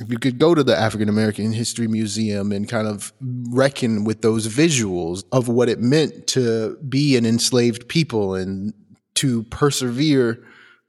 if 0.00 0.10
you 0.10 0.18
could 0.18 0.38
go 0.38 0.54
to 0.54 0.64
the 0.64 0.76
African 0.76 1.08
American 1.08 1.52
History 1.52 1.86
Museum 1.86 2.52
and 2.52 2.68
kind 2.68 2.88
of 2.88 3.12
reckon 3.20 4.04
with 4.04 4.22
those 4.22 4.48
visuals 4.48 5.24
of 5.30 5.48
what 5.48 5.68
it 5.68 5.80
meant 5.80 6.26
to 6.28 6.76
be 6.88 7.16
an 7.16 7.24
enslaved 7.24 7.88
people 7.88 8.34
and 8.34 8.74
to 9.14 9.44
persevere 9.44 10.44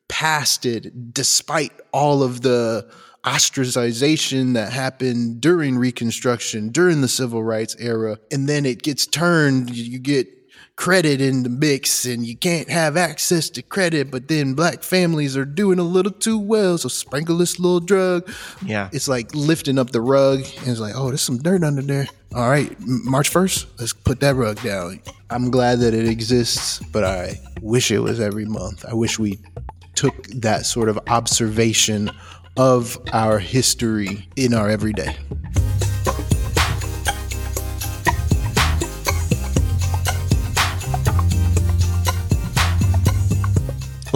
past 0.08 0.66
it 0.66 1.14
despite 1.14 1.72
all 1.92 2.24
of 2.24 2.42
the 2.42 2.90
ostracization 3.24 4.54
that 4.54 4.72
happened 4.72 5.42
during 5.42 5.78
Reconstruction, 5.78 6.70
during 6.70 7.02
the 7.02 7.08
Civil 7.08 7.44
Rights 7.44 7.76
era. 7.80 8.20
And 8.32 8.48
then 8.48 8.66
it 8.66 8.84
gets 8.84 9.08
turned, 9.08 9.76
you 9.76 10.00
get 10.00 10.28
credit 10.76 11.22
in 11.22 11.44
the 11.44 11.50
mix 11.50 12.06
and 12.06 12.26
you 12.26 12.36
can't 12.36 12.70
have 12.70 12.98
access 12.98 13.50
to 13.50 13.62
credit, 13.62 14.12
but 14.12 14.28
then 14.28 14.54
black 14.54 14.84
families 14.84 15.38
are 15.38 15.46
doing 15.46 15.80
a 15.80 15.84
little 15.84 16.12
too 16.12 16.38
well. 16.38 16.78
So 16.78 16.90
sprinkle 16.90 17.38
this 17.38 17.60
little 17.60 17.80
drug. 17.80 18.30
Yeah. 18.66 18.90
It's 18.92 19.08
like 19.08 19.34
lifting 19.34 19.80
up 19.80 19.92
the 19.92 20.02
rug 20.02 20.40
and 20.40 20.68
it's 20.68 20.80
like, 20.80 20.94
oh, 20.96 21.08
there's 21.08 21.22
some 21.22 21.38
dirt 21.38 21.64
under 21.64 21.82
there. 21.82 22.08
All 22.36 22.50
right, 22.50 22.76
March 22.82 23.32
1st, 23.32 23.66
let's 23.80 23.94
put 23.94 24.20
that 24.20 24.36
rug 24.36 24.62
down. 24.62 25.00
I'm 25.30 25.50
glad 25.50 25.80
that 25.80 25.94
it 25.94 26.08
exists, 26.08 26.80
but 26.92 27.06
I 27.06 27.40
wish 27.62 27.92
it 27.92 28.00
was 28.00 28.20
every 28.20 28.46
month. 28.46 28.84
I 28.86 28.94
wish 28.94 29.18
we 29.18 29.40
took 29.96 30.28
that 30.28 30.66
sort 30.66 30.90
of 30.90 31.00
observation 31.08 32.12
of 32.58 32.98
our 33.14 33.40
history 33.40 34.28
in 34.36 34.54
our 34.54 34.70
everyday. 34.70 35.16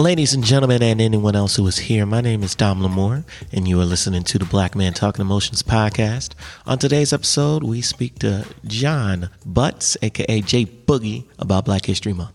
Ladies 0.00 0.32
and 0.32 0.42
gentlemen, 0.42 0.82
and 0.82 0.98
anyone 0.98 1.36
else 1.36 1.56
who 1.56 1.66
is 1.66 1.76
here, 1.76 2.06
my 2.06 2.22
name 2.22 2.42
is 2.42 2.54
Dom 2.54 2.82
L'Amour, 2.82 3.22
and 3.52 3.68
you 3.68 3.78
are 3.82 3.84
listening 3.84 4.22
to 4.24 4.38
the 4.38 4.46
Black 4.46 4.74
Man 4.74 4.94
Talking 4.94 5.20
Emotions 5.20 5.62
podcast. 5.62 6.32
On 6.64 6.78
today's 6.78 7.12
episode, 7.12 7.62
we 7.62 7.82
speak 7.82 8.18
to 8.20 8.46
Jon 8.66 9.28
Butts, 9.44 9.98
aka 10.00 10.40
J 10.40 10.64
Boogie, 10.64 11.26
about 11.38 11.66
Black 11.66 11.84
History 11.84 12.14
Month. 12.14 12.32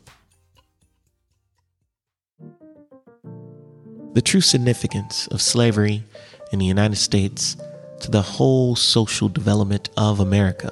The 4.13 4.21
true 4.21 4.41
significance 4.41 5.25
of 5.29 5.41
slavery 5.41 6.03
in 6.51 6.59
the 6.59 6.67
United 6.67 6.97
States 6.97 7.57
to 8.01 8.11
the 8.11 8.21
whole 8.21 8.75
social 8.75 9.27
development 9.27 9.89
of 9.97 10.19
America 10.19 10.69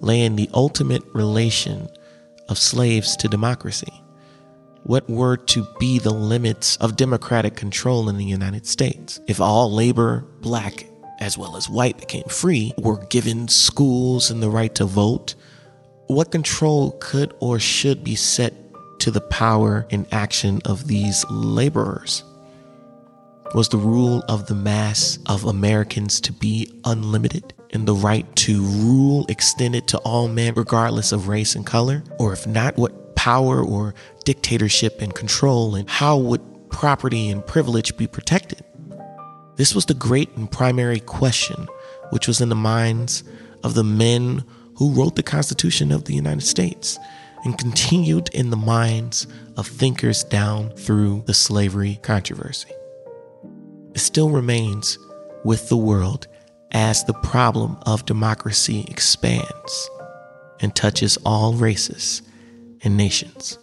lay 0.00 0.22
in 0.22 0.36
the 0.36 0.48
ultimate 0.54 1.02
relation 1.12 1.86
of 2.48 2.56
slaves 2.56 3.14
to 3.18 3.28
democracy 3.28 3.92
what 4.84 5.08
were 5.08 5.36
to 5.36 5.66
be 5.78 5.98
the 5.98 6.12
limits 6.12 6.76
of 6.76 6.96
democratic 6.96 7.56
control 7.56 8.08
in 8.08 8.16
the 8.16 8.24
United 8.24 8.66
States. 8.66 9.20
If 9.26 9.40
all 9.40 9.72
labor, 9.72 10.24
black 10.40 10.86
as 11.20 11.38
well 11.38 11.56
as 11.56 11.68
white, 11.68 11.98
became 11.98 12.24
free, 12.24 12.72
were 12.78 13.04
given 13.06 13.48
schools 13.48 14.30
and 14.30 14.42
the 14.42 14.50
right 14.50 14.74
to 14.74 14.84
vote, 14.84 15.34
what 16.06 16.30
control 16.30 16.96
could 17.00 17.34
or 17.40 17.58
should 17.58 18.04
be 18.04 18.14
set 18.14 18.52
to 19.00 19.10
the 19.10 19.22
power 19.22 19.86
and 19.90 20.06
action 20.12 20.60
of 20.64 20.86
these 20.86 21.24
laborers? 21.30 22.22
Was 23.54 23.68
the 23.68 23.78
rule 23.78 24.22
of 24.28 24.46
the 24.46 24.54
mass 24.54 25.18
of 25.26 25.44
Americans 25.44 26.20
to 26.22 26.32
be 26.32 26.80
unlimited? 26.84 27.54
and 27.74 27.88
the 27.88 27.94
right 27.94 28.24
to 28.36 28.62
rule 28.62 29.26
extended 29.28 29.88
to 29.88 29.98
all 29.98 30.28
men 30.28 30.54
regardless 30.54 31.12
of 31.12 31.28
race 31.28 31.56
and 31.56 31.66
color? 31.66 32.04
Or 32.18 32.32
if 32.32 32.46
not, 32.46 32.76
what 32.76 33.16
power 33.16 33.62
or 33.62 33.94
dictatorship 34.24 35.00
and 35.00 35.14
control, 35.14 35.74
and 35.74 35.88
how 35.88 36.16
would 36.16 36.70
property 36.70 37.28
and 37.30 37.46
privilege 37.46 37.96
be 37.96 38.06
protected? 38.06 38.62
This 39.56 39.74
was 39.74 39.86
the 39.86 39.94
great 39.94 40.34
and 40.36 40.50
primary 40.50 41.00
question 41.00 41.68
which 42.10 42.26
was 42.26 42.40
in 42.40 42.48
the 42.48 42.54
minds 42.54 43.24
of 43.62 43.74
the 43.74 43.84
men 43.84 44.44
who 44.76 44.92
wrote 44.92 45.16
the 45.16 45.22
Constitution 45.22 45.92
of 45.92 46.04
the 46.04 46.14
United 46.14 46.42
States 46.42 46.98
and 47.44 47.58
continued 47.58 48.28
in 48.32 48.50
the 48.50 48.56
minds 48.56 49.26
of 49.56 49.66
thinkers 49.66 50.24
down 50.24 50.70
through 50.70 51.22
the 51.26 51.34
slavery 51.34 51.98
controversy. 52.02 52.70
It 53.94 54.00
still 54.00 54.30
remains 54.30 54.98
with 55.44 55.68
the 55.68 55.76
world 55.76 56.26
as 56.72 57.04
the 57.04 57.14
problem 57.14 57.76
of 57.86 58.06
democracy 58.06 58.84
expands 58.88 59.90
and 60.60 60.74
touches 60.74 61.16
all 61.24 61.52
races 61.54 62.22
and 62.82 62.96
nations. 62.96 63.58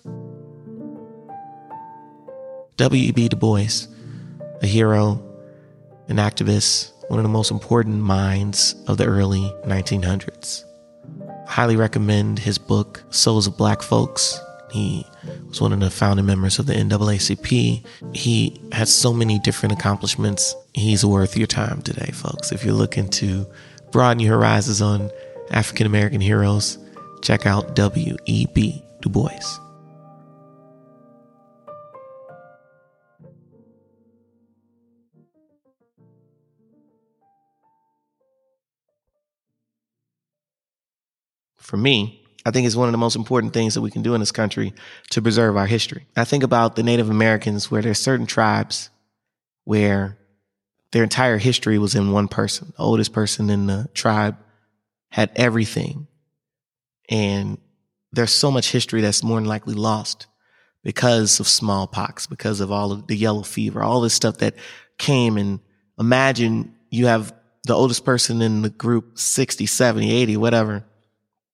W.E.B. 2.78 3.30
Du 3.30 3.36
Bois, 3.36 3.88
a 4.62 4.68
hero, 4.68 5.22
an 6.08 6.18
activist, 6.18 6.92
one 7.10 7.20
of 7.20 7.24
the 7.24 7.30
most 7.30 7.52
important 7.52 7.98
minds 7.98 8.76
of 8.88 8.98
the 8.98 9.06
early 9.06 9.42
1900s. 9.66 10.64
Highly 11.48 11.76
recommend 11.76 12.40
his 12.40 12.58
book, 12.58 13.04
Souls 13.10 13.48
of 13.48 13.58
Black 13.58 13.82
Folks. 13.82 14.40
He 14.72 15.06
was 15.50 15.60
one 15.60 15.74
of 15.74 15.82
the 15.82 15.90
founding 15.90 16.26
members 16.26 16.60
of 16.60 16.66
the 16.66 16.74
NAACP. 16.74 17.86
He 18.16 18.62
has 18.72 18.94
so 18.94 19.12
many 19.12 19.38
different 19.40 19.74
accomplishments. 19.74 20.56
He's 20.74 21.06
worth 21.06 21.36
your 21.36 21.48
time 21.48 21.82
today, 21.82 22.12
folks. 22.14 22.54
If 22.54 22.64
you're 22.64 22.74
looking 22.74 23.10
to 23.10 23.46
broaden 23.92 24.22
your 24.22 24.38
horizons 24.38 24.82
on 24.82 25.12
African 25.52 25.86
American 25.88 26.22
heroes, 26.22 26.78
check 27.22 27.46
out 27.46 27.76
W.E.B. 27.76 28.84
Du 29.02 29.10
Bois. 29.10 29.60
For 41.72 41.78
me, 41.78 42.22
I 42.46 42.52
think 42.52 42.68
it's 42.68 42.76
one 42.76 42.90
of 42.90 42.92
the 42.92 42.98
most 42.98 43.16
important 43.16 43.54
things 43.54 43.76
that 43.76 43.82
we 43.82 43.92
can 43.92 44.02
do 44.02 44.14
in 44.14 44.20
this 44.20 44.34
country 44.34 44.74
to 45.12 45.22
preserve 45.22 45.56
our 45.56 45.68
history. 45.68 46.06
I 46.18 46.26
think 46.26 46.44
about 46.44 46.76
the 46.76 46.84
Native 46.84 47.10
Americans 47.10 47.72
where 47.72 47.82
there's 47.82 47.98
certain 47.98 48.26
tribes 48.26 48.90
where 49.64 50.18
their 50.92 51.04
entire 51.04 51.38
history 51.38 51.78
was 51.78 51.96
in 51.96 52.12
one 52.12 52.28
person. 52.28 52.74
The 52.76 52.84
oldest 52.84 53.14
person 53.14 53.50
in 53.50 53.68
the 53.68 53.88
tribe 53.94 54.36
had 55.12 55.32
everything. 55.38 56.08
And 57.08 57.58
there's 58.12 58.34
so 58.34 58.52
much 58.52 58.70
history 58.70 59.00
that's 59.00 59.24
more 59.24 59.40
than 59.40 59.48
likely 59.48 59.76
lost 59.76 60.28
because 60.84 61.40
of 61.40 61.48
smallpox, 61.48 62.28
because 62.28 62.60
of 62.60 62.70
all 62.70 62.92
of 62.92 63.08
the 63.08 63.16
yellow 63.16 63.44
fever, 63.44 63.82
all 63.82 64.02
this 64.02 64.14
stuff 64.14 64.40
that 64.40 64.56
came. 64.98 65.38
And 65.38 65.62
imagine 65.98 66.76
you 66.90 67.06
have 67.06 67.34
the 67.64 67.76
oldest 67.76 68.04
person 68.04 68.42
in 68.42 68.62
the 68.62 68.70
group, 68.70 69.18
60, 69.18 69.66
70, 69.66 70.12
80, 70.12 70.36
whatever. 70.36 70.84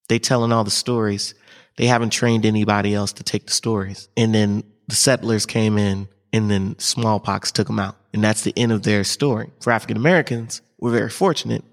They 0.07 0.19
telling 0.19 0.51
all 0.51 0.63
the 0.63 0.71
stories. 0.71 1.33
They 1.77 1.87
haven't 1.87 2.09
trained 2.09 2.45
anybody 2.45 2.93
else 2.93 3.13
to 3.13 3.23
take 3.23 3.45
the 3.45 3.53
stories. 3.53 4.09
And 4.17 4.33
then 4.33 4.63
the 4.87 4.95
settlers 4.95 5.45
came 5.45 5.77
in 5.77 6.07
and 6.33 6.49
then 6.49 6.77
smallpox 6.79 7.51
took 7.51 7.67
them 7.67 7.79
out. 7.79 7.95
And 8.13 8.23
that's 8.23 8.41
the 8.41 8.53
end 8.57 8.71
of 8.71 8.83
their 8.83 9.03
story. 9.03 9.49
For 9.61 9.71
African 9.71 9.97
Americans, 9.97 10.61
we're 10.79 10.91
very 10.91 11.09
fortunate 11.09 11.63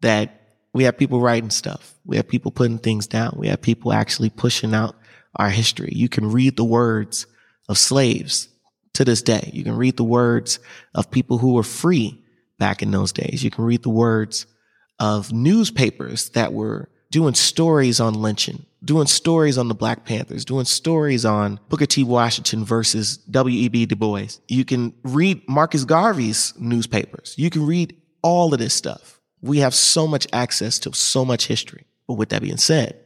that 0.00 0.40
we 0.72 0.84
have 0.84 0.98
people 0.98 1.20
writing 1.20 1.50
stuff. 1.50 1.94
We 2.04 2.16
have 2.16 2.28
people 2.28 2.50
putting 2.50 2.78
things 2.78 3.06
down. 3.06 3.36
We 3.38 3.48
have 3.48 3.62
people 3.62 3.92
actually 3.92 4.30
pushing 4.30 4.74
out 4.74 4.96
our 5.36 5.50
history. 5.50 5.92
You 5.94 6.08
can 6.08 6.30
read 6.30 6.56
the 6.56 6.64
words 6.64 7.26
of 7.68 7.78
slaves 7.78 8.48
to 8.94 9.04
this 9.04 9.22
day. 9.22 9.50
You 9.52 9.64
can 9.64 9.76
read 9.76 9.96
the 9.96 10.04
words 10.04 10.58
of 10.94 11.10
people 11.10 11.38
who 11.38 11.54
were 11.54 11.62
free 11.62 12.22
back 12.58 12.82
in 12.82 12.90
those 12.90 13.12
days. 13.12 13.42
You 13.42 13.50
can 13.50 13.64
read 13.64 13.82
the 13.82 13.90
words 13.90 14.46
of 14.98 15.32
newspapers 15.32 16.30
that 16.30 16.52
were 16.52 16.88
doing 17.14 17.32
stories 17.32 18.00
on 18.00 18.12
lynching, 18.12 18.66
doing 18.84 19.06
stories 19.06 19.56
on 19.56 19.68
the 19.68 19.74
Black 19.74 20.04
Panthers, 20.04 20.44
doing 20.44 20.64
stories 20.64 21.24
on 21.24 21.60
Booker 21.68 21.86
T. 21.86 22.02
Washington 22.02 22.64
versus 22.64 23.18
W.E.B. 23.18 23.86
Du 23.86 23.94
Bois. 23.94 24.40
You 24.48 24.64
can 24.64 24.92
read 25.04 25.40
Marcus 25.48 25.84
Garvey's 25.84 26.52
newspapers. 26.58 27.36
You 27.38 27.50
can 27.50 27.66
read 27.66 27.96
all 28.22 28.52
of 28.52 28.58
this 28.58 28.74
stuff. 28.74 29.20
We 29.42 29.58
have 29.58 29.76
so 29.76 30.08
much 30.08 30.26
access 30.32 30.80
to 30.80 30.92
so 30.92 31.24
much 31.24 31.46
history. 31.46 31.84
But 32.08 32.14
with 32.14 32.30
that 32.30 32.42
being 32.42 32.56
said, 32.56 32.98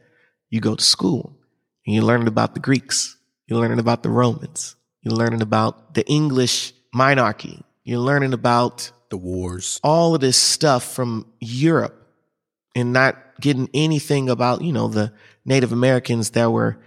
you 0.49 0.59
go 0.59 0.73
to 0.73 0.83
school 0.83 1.37
and 1.85 1.93
you're 1.93 2.03
learning 2.03 2.29
about 2.29 2.55
the 2.55 2.61
Greeks. 2.61 3.15
You're 3.45 3.59
learning 3.59 3.77
about 3.77 4.01
the 4.01 4.09
Romans. 4.09 4.75
You're 5.03 5.13
learning 5.13 5.43
about 5.43 5.93
the 5.93 6.03
English 6.07 6.73
monarchy. 6.95 7.63
You're 7.83 7.99
learning 7.99 8.33
about 8.33 8.91
the 9.11 9.17
wars, 9.17 9.79
all 9.83 10.15
of 10.15 10.21
this 10.21 10.37
stuff 10.37 10.95
from 10.95 11.31
Europe 11.39 11.98
and 12.79 12.93
not 12.93 13.17
getting 13.39 13.69
anything 13.73 14.29
about, 14.29 14.61
you 14.61 14.71
know, 14.71 14.87
the 14.87 15.13
Native 15.45 15.71
Americans 15.71 16.31
that 16.31 16.51
were 16.51 16.79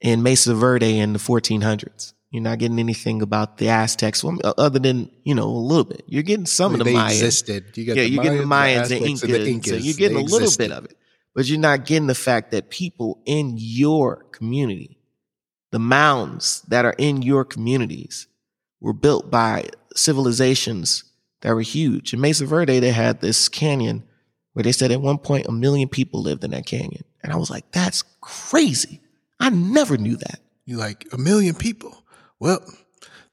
in 0.00 0.22
Mesa 0.22 0.54
Verde 0.54 0.98
in 0.98 1.12
the 1.12 1.18
1400s. 1.18 2.12
You're 2.30 2.42
not 2.42 2.58
getting 2.58 2.78
anything 2.78 3.22
about 3.22 3.56
the 3.56 3.70
Aztecs, 3.70 4.22
uh, 4.22 4.52
other 4.58 4.78
than 4.78 5.10
you 5.24 5.34
know 5.34 5.46
a 5.46 5.48
little 5.48 5.84
bit. 5.84 6.04
You're 6.06 6.22
getting 6.22 6.44
some 6.44 6.74
of 6.74 6.78
the 6.78 6.84
they 6.84 6.92
Mayans. 6.92 7.10
Existed. 7.12 7.76
You 7.76 7.94
yeah, 7.94 8.02
you're 8.02 8.20
Mayans, 8.20 8.22
getting 8.22 8.38
the 8.38 8.44
Mayans, 8.44 8.88
the, 8.88 8.98
the, 8.98 9.06
Incas, 9.06 9.20
the 9.22 9.48
Incas. 9.48 9.70
So 9.70 9.76
you're 9.78 9.94
getting 9.94 10.16
they 10.18 10.22
a 10.22 10.26
little 10.26 10.38
existed. 10.40 10.68
bit 10.68 10.72
of 10.72 10.84
it, 10.84 10.96
but 11.34 11.46
you're 11.46 11.58
not 11.58 11.86
getting 11.86 12.06
the 12.06 12.14
fact 12.14 12.50
that 12.50 12.68
people 12.68 13.22
in 13.24 13.54
your 13.56 14.26
community, 14.30 14.98
the 15.70 15.78
mounds 15.78 16.60
that 16.68 16.84
are 16.84 16.94
in 16.98 17.22
your 17.22 17.46
communities, 17.46 18.26
were 18.78 18.92
built 18.92 19.30
by 19.30 19.70
civilizations 19.96 21.04
that 21.40 21.54
were 21.54 21.62
huge. 21.62 22.12
In 22.12 22.20
Mesa 22.20 22.44
Verde, 22.44 22.78
they 22.78 22.92
had 22.92 23.22
this 23.22 23.48
canyon 23.48 24.02
where 24.52 24.62
they 24.62 24.72
said 24.72 24.90
at 24.90 25.00
one 25.00 25.18
point 25.18 25.46
a 25.46 25.52
million 25.52 25.88
people 25.88 26.22
lived 26.22 26.44
in 26.44 26.50
that 26.52 26.66
canyon. 26.66 27.04
And 27.22 27.32
I 27.32 27.36
was 27.36 27.50
like, 27.50 27.70
that's 27.72 28.02
crazy. 28.20 29.00
I 29.40 29.50
never 29.50 29.96
knew 29.96 30.16
that. 30.16 30.40
You 30.64 30.76
like 30.76 31.06
a 31.12 31.18
million 31.18 31.54
people? 31.54 32.02
Well, 32.40 32.60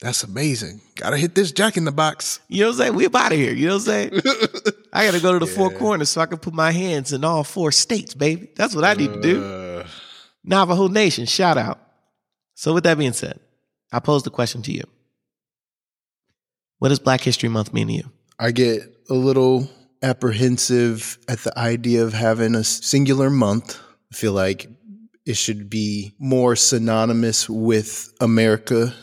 that's 0.01 0.23
amazing. 0.23 0.81
Gotta 0.95 1.17
hit 1.17 1.35
this 1.35 1.51
jack 1.51 1.77
in 1.77 1.85
the 1.85 1.91
box. 1.91 2.39
You 2.47 2.62
know 2.62 2.67
what 2.67 2.73
I'm 2.73 2.77
saying? 2.79 2.95
We 2.95 3.06
about 3.06 3.29
to 3.29 3.35
here. 3.35 3.53
You 3.53 3.67
know 3.67 3.75
what 3.75 3.88
I'm 3.88 4.12
saying? 4.12 4.12
I 4.94 5.06
gotta 5.06 5.19
go 5.19 5.33
to 5.33 5.45
the 5.45 5.51
yeah. 5.51 5.57
four 5.57 5.71
corners 5.71 6.09
so 6.09 6.21
I 6.21 6.25
can 6.25 6.38
put 6.38 6.53
my 6.53 6.71
hands 6.71 7.13
in 7.13 7.23
all 7.23 7.44
four 7.44 7.71
states, 7.71 8.13
baby. 8.13 8.50
That's 8.56 8.75
what 8.75 8.83
I 8.83 8.94
need 8.94 9.13
to 9.13 9.21
do. 9.21 9.44
Uh, 9.44 9.88
Navajo 10.44 10.88
Nation, 10.88 11.25
shout 11.25 11.57
out. 11.57 11.79
So 12.56 12.73
with 12.73 12.83
that 12.83 12.97
being 12.97 13.13
said, 13.13 13.39
I 13.91 14.00
pose 14.00 14.23
the 14.23 14.29
question 14.29 14.61
to 14.63 14.71
you. 14.71 14.83
What 16.79 16.89
does 16.89 17.00
Black 17.00 17.21
History 17.21 17.50
Month 17.50 17.73
mean 17.73 17.88
to 17.88 17.94
you? 17.94 18.11
I 18.38 18.51
get 18.51 18.81
a 19.09 19.13
little 19.13 19.69
apprehensive 20.06 21.18
at 21.28 21.40
the 21.40 21.57
idea 21.57 22.04
of 22.04 22.13
having 22.13 22.54
a 22.54 22.63
singular 22.63 23.31
month. 23.31 23.80
I 24.13 24.16
feel 24.16 24.34
like 24.34 24.69
it 25.25 25.36
should 25.36 25.68
be 25.68 26.13
more 26.19 26.56
synonymous 26.56 27.50
with 27.50 28.13
America. 28.22 28.94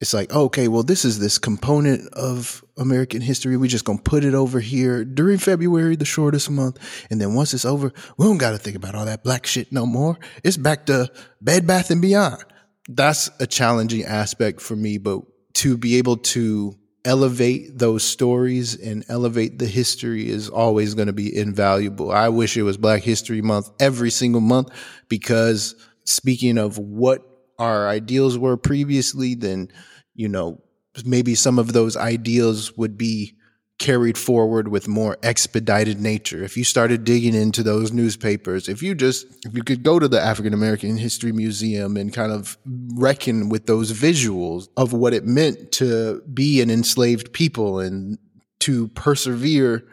It's 0.00 0.14
like, 0.14 0.32
okay, 0.32 0.68
well, 0.68 0.84
this 0.84 1.04
is 1.04 1.18
this 1.18 1.38
component 1.38 2.12
of 2.14 2.64
American 2.78 3.20
history. 3.20 3.56
We're 3.56 3.66
just 3.66 3.84
gonna 3.84 3.98
put 4.00 4.24
it 4.24 4.34
over 4.34 4.60
here 4.60 5.04
during 5.04 5.38
February, 5.38 5.96
the 5.96 6.04
shortest 6.04 6.48
month, 6.48 6.78
and 7.10 7.20
then 7.20 7.34
once 7.34 7.52
it's 7.52 7.64
over, 7.64 7.92
we 8.16 8.24
don't 8.24 8.38
got 8.38 8.52
to 8.52 8.58
think 8.58 8.76
about 8.76 8.94
all 8.94 9.06
that 9.06 9.24
black 9.24 9.46
shit 9.46 9.72
no 9.72 9.86
more. 9.86 10.16
It's 10.44 10.56
back 10.56 10.86
to 10.86 11.10
Bed 11.40 11.66
Bath 11.66 11.90
and 11.90 12.00
Beyond. 12.00 12.44
That's 12.88 13.28
a 13.40 13.46
challenging 13.46 14.04
aspect 14.04 14.60
for 14.60 14.76
me, 14.76 14.98
but 14.98 15.22
to 15.54 15.76
be 15.76 15.96
able 15.96 16.18
to 16.18 16.76
elevate 17.04 17.78
those 17.78 18.02
stories 18.02 18.74
and 18.80 19.04
elevate 19.08 19.58
the 19.58 19.66
history 19.66 20.28
is 20.28 20.48
always 20.48 20.94
going 20.94 21.06
to 21.06 21.12
be 21.12 21.36
invaluable. 21.36 22.10
I 22.10 22.28
wish 22.28 22.56
it 22.56 22.62
was 22.62 22.76
Black 22.76 23.02
History 23.02 23.42
Month 23.42 23.70
every 23.78 24.10
single 24.10 24.40
month 24.40 24.70
because 25.08 25.74
speaking 26.04 26.58
of 26.58 26.78
what 26.78 27.22
our 27.58 27.88
ideals 27.88 28.38
were 28.38 28.56
previously, 28.56 29.34
then, 29.34 29.68
you 30.14 30.28
know, 30.28 30.60
maybe 31.04 31.34
some 31.34 31.58
of 31.58 31.72
those 31.72 31.96
ideals 31.96 32.76
would 32.76 32.96
be 32.96 33.36
carried 33.78 34.16
forward 34.16 34.68
with 34.68 34.86
more 34.86 35.18
expedited 35.22 36.00
nature. 36.00 36.42
If 36.44 36.56
you 36.56 36.64
started 36.64 37.04
digging 37.04 37.34
into 37.34 37.62
those 37.62 37.92
newspapers, 37.92 38.68
if 38.68 38.82
you 38.82 38.94
just, 38.94 39.26
if 39.44 39.54
you 39.54 39.62
could 39.62 39.82
go 39.82 39.98
to 39.98 40.06
the 40.06 40.20
African 40.20 40.54
American 40.54 40.96
History 40.96 41.32
Museum 41.32 41.96
and 41.96 42.12
kind 42.12 42.32
of 42.32 42.56
reckon 42.94 43.48
with 43.48 43.66
those 43.66 43.92
visuals 43.92 44.68
of 44.76 44.92
what 44.92 45.12
it 45.12 45.24
meant 45.24 45.72
to 45.72 46.22
be 46.32 46.60
an 46.60 46.70
enslaved 46.70 47.32
people 47.32 47.80
and 47.80 48.18
to 48.60 48.88
persevere 48.88 49.84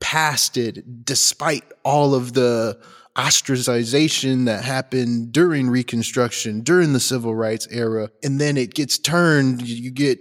past 0.00 0.56
it 0.56 1.04
despite 1.04 1.64
all 1.84 2.14
of 2.14 2.34
the 2.34 2.78
ostracization 3.16 4.46
that 4.46 4.64
happened 4.64 5.32
during 5.32 5.68
Reconstruction, 5.68 6.62
during 6.62 6.92
the 6.92 7.00
Civil 7.00 7.34
Rights 7.34 7.66
era. 7.70 8.10
And 8.22 8.40
then 8.40 8.56
it 8.56 8.74
gets 8.74 8.98
turned, 8.98 9.66
you 9.66 9.90
get 9.90 10.18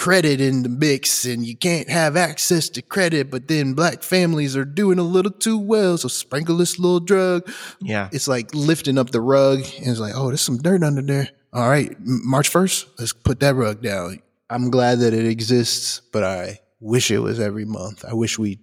credit 0.00 0.40
in 0.40 0.62
the 0.62 0.68
mix 0.70 1.26
and 1.26 1.44
you 1.44 1.54
can't 1.54 1.90
have 1.90 2.16
access 2.16 2.70
to 2.70 2.80
credit, 2.80 3.30
but 3.30 3.48
then 3.48 3.74
black 3.74 4.02
families 4.02 4.56
are 4.56 4.64
doing 4.64 4.98
a 4.98 5.02
little 5.02 5.30
too 5.30 5.58
well. 5.58 5.98
So 5.98 6.08
sprinkle 6.08 6.56
this 6.56 6.78
little 6.78 7.00
drug. 7.00 7.46
Yeah. 7.82 8.08
It's 8.10 8.26
like 8.26 8.54
lifting 8.54 8.96
up 8.96 9.10
the 9.10 9.20
rug 9.20 9.58
and 9.58 9.88
it's 9.88 10.00
like, 10.00 10.14
oh, 10.16 10.28
there's 10.28 10.40
some 10.40 10.56
dirt 10.56 10.82
under 10.82 11.02
there. 11.02 11.28
All 11.52 11.68
right. 11.68 11.94
March 12.00 12.50
1st, 12.50 12.86
let's 12.98 13.12
put 13.12 13.40
that 13.40 13.54
rug 13.54 13.82
down. 13.82 14.22
I'm 14.48 14.70
glad 14.70 15.00
that 15.00 15.12
it 15.12 15.26
exists, 15.26 16.00
but 16.12 16.24
I 16.24 16.60
wish 16.80 17.10
it 17.10 17.18
was 17.18 17.38
every 17.38 17.66
month. 17.66 18.02
I 18.02 18.14
wish 18.14 18.38
we 18.38 18.58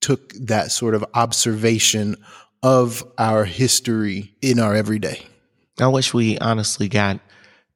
took 0.00 0.34
that 0.34 0.70
sort 0.70 0.94
of 0.94 1.04
observation 1.14 2.14
of 2.62 3.02
our 3.18 3.44
history 3.44 4.36
in 4.40 4.60
our 4.60 4.76
everyday. 4.76 5.26
I 5.80 5.88
wish 5.88 6.14
we 6.14 6.38
honestly 6.38 6.88
got 6.88 7.18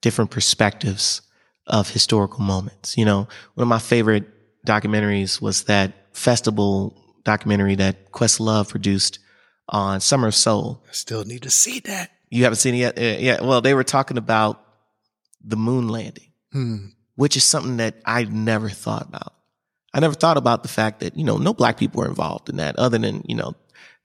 different 0.01 0.31
perspectives 0.31 1.23
of 1.67 1.91
historical 1.91 2.41
moments. 2.41 2.97
You 2.97 3.05
know, 3.05 3.29
one 3.55 3.63
of 3.63 3.69
my 3.69 3.79
favorite 3.79 4.25
documentaries 4.67 5.41
was 5.41 5.65
that 5.65 5.93
festival 6.13 6.97
documentary 7.25 7.75
that 7.77 8.13
Questlove 8.13 8.69
produced 8.69 9.19
on 9.69 10.01
Summer 10.01 10.29
of 10.29 10.35
Soul. 10.35 10.85
I 10.89 10.93
still 10.93 11.25
need 11.25 11.43
to 11.43 11.51
see 11.51 11.81
that. 11.81 12.11
You 12.29 12.45
haven't 12.45 12.57
seen 12.57 12.75
it 12.75 12.79
yet? 12.79 13.21
Yeah. 13.21 13.43
Well, 13.43 13.61
they 13.61 13.75
were 13.75 13.85
talking 13.85 14.19
about 14.19 14.63
the 15.45 15.57
moon 15.57 15.89
landing, 15.89 16.33
hmm. 16.53 16.87
which 17.17 17.37
is 17.37 17.45
something 17.45 17.79
that 17.79 17.97
I 18.05 18.25
never 18.25 18.69
thought 18.69 19.09
about. 19.09 19.35
I 19.93 20.01
never 20.01 20.15
thought 20.15 20.37
about 20.37 20.63
the 20.63 20.69
fact 20.69 21.01
that, 21.01 21.17
you 21.17 21.25
know, 21.25 21.39
no 21.39 21.53
black 21.53 21.77
people 21.77 22.01
were 22.01 22.09
involved 22.09 22.49
in 22.49 22.57
that 22.57 22.79
other 22.79 22.99
than, 22.99 23.25
you 23.27 23.35
know, 23.35 23.55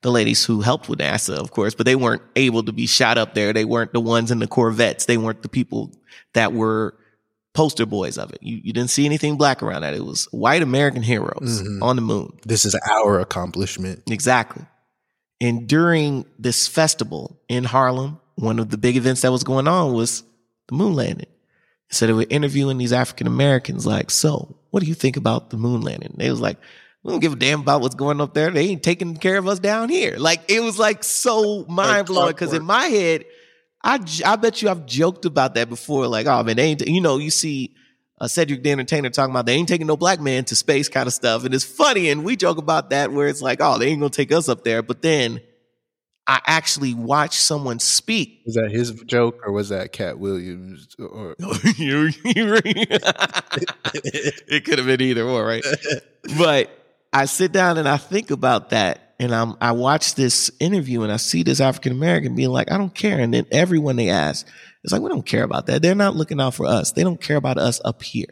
the 0.02 0.10
ladies 0.10 0.44
who 0.44 0.60
helped 0.60 0.88
with 0.88 0.98
NASA, 0.98 1.36
of 1.36 1.52
course, 1.52 1.74
but 1.74 1.86
they 1.86 1.96
weren't 1.96 2.22
able 2.34 2.62
to 2.64 2.72
be 2.72 2.86
shot 2.86 3.18
up 3.18 3.34
there. 3.34 3.52
They 3.52 3.64
weren't 3.64 3.92
the 3.92 4.00
ones 4.00 4.30
in 4.30 4.40
the 4.40 4.46
Corvettes. 4.46 5.04
They 5.04 5.16
weren't 5.16 5.42
the 5.42 5.48
people 5.48 5.92
that 6.34 6.52
were 6.52 6.98
poster 7.56 7.86
boys 7.86 8.18
of 8.18 8.32
it. 8.32 8.38
You, 8.42 8.60
you 8.62 8.72
didn't 8.72 8.90
see 8.90 9.06
anything 9.06 9.36
black 9.36 9.62
around 9.62 9.82
that. 9.82 9.94
It 9.94 10.04
was 10.04 10.26
white 10.30 10.62
American 10.62 11.02
heroes 11.02 11.62
mm-hmm. 11.62 11.82
on 11.82 11.96
the 11.96 12.02
moon. 12.02 12.38
This 12.44 12.64
is 12.64 12.78
our 12.90 13.18
accomplishment. 13.18 14.02
Exactly. 14.08 14.64
And 15.40 15.66
during 15.66 16.26
this 16.38 16.68
festival 16.68 17.40
in 17.48 17.64
Harlem, 17.64 18.20
one 18.36 18.58
of 18.58 18.70
the 18.70 18.78
big 18.78 18.96
events 18.96 19.22
that 19.22 19.32
was 19.32 19.42
going 19.42 19.66
on 19.66 19.94
was 19.94 20.22
the 20.68 20.74
moon 20.74 20.94
landing. 20.94 21.26
So 21.90 22.06
they 22.06 22.12
were 22.12 22.26
interviewing 22.28 22.78
these 22.78 22.92
African 22.92 23.26
Americans, 23.26 23.86
like, 23.86 24.10
so 24.10 24.56
what 24.70 24.80
do 24.80 24.86
you 24.86 24.94
think 24.94 25.16
about 25.16 25.50
the 25.50 25.56
moon 25.56 25.80
landing? 25.80 26.14
They 26.18 26.30
was 26.30 26.40
like, 26.40 26.58
we 27.02 27.12
don't 27.12 27.20
give 27.20 27.34
a 27.34 27.36
damn 27.36 27.60
about 27.60 27.80
what's 27.80 27.94
going 27.94 28.20
up 28.20 28.34
there. 28.34 28.50
They 28.50 28.68
ain't 28.68 28.82
taking 28.82 29.16
care 29.16 29.38
of 29.38 29.46
us 29.46 29.60
down 29.60 29.88
here. 29.88 30.16
Like 30.18 30.50
it 30.50 30.60
was 30.60 30.78
like 30.78 31.04
so 31.04 31.64
mind 31.66 32.06
blowing 32.08 32.32
because 32.32 32.52
in 32.52 32.64
my 32.64 32.86
head, 32.86 33.24
I, 33.86 34.00
I 34.24 34.34
bet 34.34 34.62
you 34.62 34.68
I've 34.68 34.84
joked 34.84 35.26
about 35.26 35.54
that 35.54 35.68
before. 35.68 36.08
Like, 36.08 36.26
oh 36.26 36.42
man, 36.42 36.56
they 36.56 36.64
ain't, 36.64 36.84
you 36.88 37.00
know, 37.00 37.18
you 37.18 37.30
see 37.30 37.72
uh, 38.20 38.26
Cedric 38.26 38.64
the 38.64 38.72
Entertainer 38.72 39.10
talking 39.10 39.30
about 39.30 39.46
they 39.46 39.54
ain't 39.54 39.68
taking 39.68 39.86
no 39.86 39.96
black 39.96 40.20
man 40.20 40.44
to 40.46 40.56
space 40.56 40.88
kind 40.88 41.06
of 41.06 41.12
stuff. 41.12 41.44
And 41.44 41.54
it's 41.54 41.64
funny. 41.64 42.10
And 42.10 42.24
we 42.24 42.34
joke 42.34 42.58
about 42.58 42.90
that 42.90 43.12
where 43.12 43.28
it's 43.28 43.40
like, 43.40 43.60
oh, 43.60 43.78
they 43.78 43.86
ain't 43.86 44.00
going 44.00 44.10
to 44.10 44.16
take 44.16 44.32
us 44.32 44.48
up 44.48 44.64
there. 44.64 44.82
But 44.82 45.02
then 45.02 45.40
I 46.26 46.40
actually 46.46 46.94
watched 46.94 47.38
someone 47.38 47.78
speak. 47.78 48.40
Was 48.44 48.56
that 48.56 48.72
his 48.72 48.90
joke 49.02 49.38
or 49.46 49.52
was 49.52 49.68
that 49.68 49.92
Katt 49.92 50.18
Williams? 50.18 50.96
Or 50.98 51.36
it 51.38 52.24
could 54.64 54.78
have 54.78 54.86
been 54.88 55.00
either 55.00 55.22
or, 55.22 55.46
right? 55.46 55.64
But 56.36 56.76
I 57.12 57.26
sit 57.26 57.52
down 57.52 57.78
and 57.78 57.88
I 57.88 57.98
think 57.98 58.32
about 58.32 58.70
that 58.70 59.05
and 59.18 59.34
I'm, 59.34 59.56
I 59.60 59.72
watch 59.72 60.14
this 60.14 60.50
interview 60.60 61.02
and 61.02 61.10
I 61.10 61.16
see 61.16 61.42
this 61.42 61.60
African 61.60 61.92
American 61.92 62.34
being 62.34 62.50
like, 62.50 62.70
I 62.70 62.76
don't 62.76 62.94
care. 62.94 63.18
And 63.18 63.32
then 63.32 63.46
everyone 63.50 63.96
they 63.96 64.10
ask, 64.10 64.46
it's 64.84 64.92
like, 64.92 65.02
we 65.02 65.08
don't 65.08 65.26
care 65.26 65.44
about 65.44 65.66
that. 65.66 65.82
They're 65.82 65.94
not 65.94 66.16
looking 66.16 66.40
out 66.40 66.54
for 66.54 66.66
us. 66.66 66.92
They 66.92 67.02
don't 67.02 67.20
care 67.20 67.36
about 67.36 67.58
us 67.58 67.80
up 67.84 68.02
here. 68.02 68.28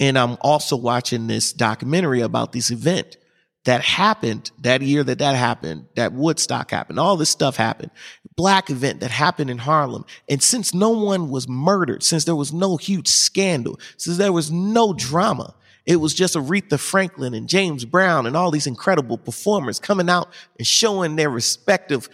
And 0.00 0.18
I'm 0.18 0.38
also 0.40 0.76
watching 0.76 1.26
this 1.26 1.52
documentary 1.52 2.20
about 2.20 2.52
this 2.52 2.70
event 2.70 3.16
that 3.64 3.82
happened 3.82 4.50
that 4.60 4.80
year 4.80 5.04
that 5.04 5.18
that 5.18 5.36
happened, 5.36 5.86
that 5.96 6.12
Woodstock 6.12 6.70
happened, 6.70 6.98
all 6.98 7.16
this 7.16 7.30
stuff 7.30 7.56
happened. 7.56 7.90
Black 8.34 8.70
event 8.70 9.00
that 9.00 9.10
happened 9.10 9.50
in 9.50 9.58
Harlem. 9.58 10.04
And 10.28 10.42
since 10.42 10.72
no 10.72 10.90
one 10.90 11.28
was 11.28 11.48
murdered, 11.48 12.02
since 12.02 12.24
there 12.24 12.36
was 12.36 12.52
no 12.52 12.76
huge 12.76 13.08
scandal, 13.08 13.78
since 13.96 14.16
there 14.16 14.32
was 14.32 14.50
no 14.50 14.94
drama, 14.94 15.54
it 15.88 15.96
was 15.96 16.12
just 16.12 16.34
Aretha 16.34 16.78
Franklin 16.78 17.32
and 17.32 17.48
James 17.48 17.86
Brown 17.86 18.26
and 18.26 18.36
all 18.36 18.50
these 18.50 18.66
incredible 18.66 19.16
performers 19.16 19.80
coming 19.80 20.10
out 20.10 20.28
and 20.58 20.66
showing 20.66 21.16
their 21.16 21.30
respective 21.30 22.10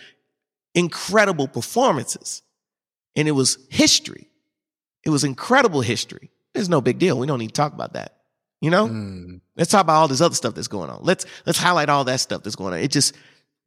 incredible 0.77 1.49
performances. 1.49 2.43
And 3.17 3.27
it 3.27 3.33
was 3.33 3.59
history. 3.71 4.31
It 5.05 5.11
was 5.11 5.25
incredible 5.25 5.81
history. 5.81 6.31
It's 6.55 6.69
no 6.69 6.81
big 6.81 7.01
deal. 7.01 7.19
We 7.19 7.27
don't 7.27 7.41
need 7.41 7.49
to 7.49 7.53
talk 7.53 7.73
about 7.73 7.95
that. 7.95 8.17
You 8.61 8.71
know? 8.71 8.87
Mm. 8.87 9.41
Let's 9.57 9.73
talk 9.73 9.83
about 9.83 9.97
all 9.97 10.09
this 10.09 10.21
other 10.21 10.37
stuff 10.37 10.55
that's 10.55 10.69
going 10.69 10.89
on. 10.89 11.01
Let's 11.03 11.27
let's 11.45 11.59
highlight 11.59 11.89
all 11.89 12.05
that 12.05 12.21
stuff 12.21 12.45
that's 12.45 12.57
going 12.57 12.75
on. 12.75 12.79
It 12.79 12.93
just 12.93 13.17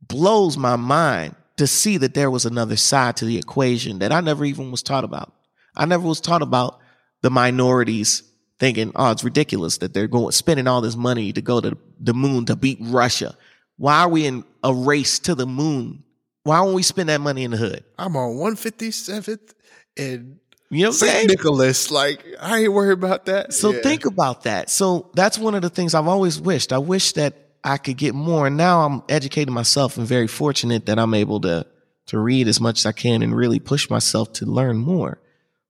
blows 0.02 0.56
my 0.56 0.78
mind 0.78 1.36
to 1.58 1.68
see 1.68 1.98
that 1.98 2.14
there 2.14 2.32
was 2.32 2.46
another 2.46 2.78
side 2.78 3.18
to 3.18 3.26
the 3.26 3.38
equation 3.38 4.00
that 4.00 4.14
I 4.14 4.22
never 4.22 4.46
even 4.46 4.72
was 4.72 4.84
taught 4.84 5.04
about. 5.04 5.34
I 5.76 5.86
never 5.86 6.08
was 6.08 6.22
taught 6.22 6.42
about 6.42 6.80
the 7.24 7.30
minorities 7.30 8.24
thinking, 8.60 8.92
oh, 8.96 9.12
it's 9.12 9.24
ridiculous 9.24 9.78
that 9.80 9.94
they're 9.94 10.08
going 10.08 10.32
spending 10.32 10.68
all 10.68 10.82
this 10.82 10.96
money 10.96 11.32
to 11.34 11.42
go 11.42 11.62
to 11.62 11.78
the 12.00 12.14
moon 12.14 12.46
to 12.46 12.56
beat 12.56 12.80
Russia. 12.82 13.36
Why 13.78 14.02
are 14.02 14.10
we 14.10 14.26
in 14.26 14.44
a 14.64 14.74
race 14.74 15.20
to 15.20 15.36
the 15.36 15.46
moon? 15.46 16.04
Why 16.44 16.58
don't 16.58 16.74
we 16.74 16.84
spend 16.84 17.10
that 17.10 17.22
money 17.22 17.44
in 17.44 17.52
the 17.52 17.58
hood? 17.58 17.84
I'm 17.98 18.16
on 18.16 18.36
157th 18.36 19.54
and 19.98 20.40
you 20.70 20.86
know 20.86 20.92
St. 20.92 21.28
Nicholas. 21.28 21.92
Like, 21.92 22.26
I 22.40 22.62
ain't 22.62 22.74
worried 22.74 22.94
about 22.94 23.26
that. 23.26 23.54
So 23.54 23.72
yeah. 23.72 23.82
think 23.82 24.06
about 24.06 24.44
that. 24.44 24.70
So 24.70 25.12
that's 25.14 25.38
one 25.38 25.56
of 25.56 25.62
the 25.62 25.70
things 25.70 25.94
I've 25.94 26.08
always 26.08 26.40
wished. 26.40 26.74
I 26.74 26.78
wish 26.80 27.14
that 27.14 27.34
I 27.64 27.78
could 27.78 27.98
get 27.98 28.16
more. 28.16 28.48
And 28.48 28.58
now 28.58 28.86
I'm 28.86 29.04
educating 29.10 29.54
myself 29.54 29.98
and 29.98 30.08
very 30.08 30.28
fortunate 30.28 30.86
that 30.88 30.98
I'm 30.98 31.14
able 31.14 31.42
to 31.42 31.66
to 32.08 32.20
read 32.20 32.48
as 32.48 32.60
much 32.60 32.80
as 32.80 32.86
I 32.86 32.94
can 32.94 33.22
and 33.22 33.36
really 33.36 33.60
push 33.60 33.90
myself 33.90 34.32
to 34.34 34.46
learn 34.46 34.78
more. 34.78 35.20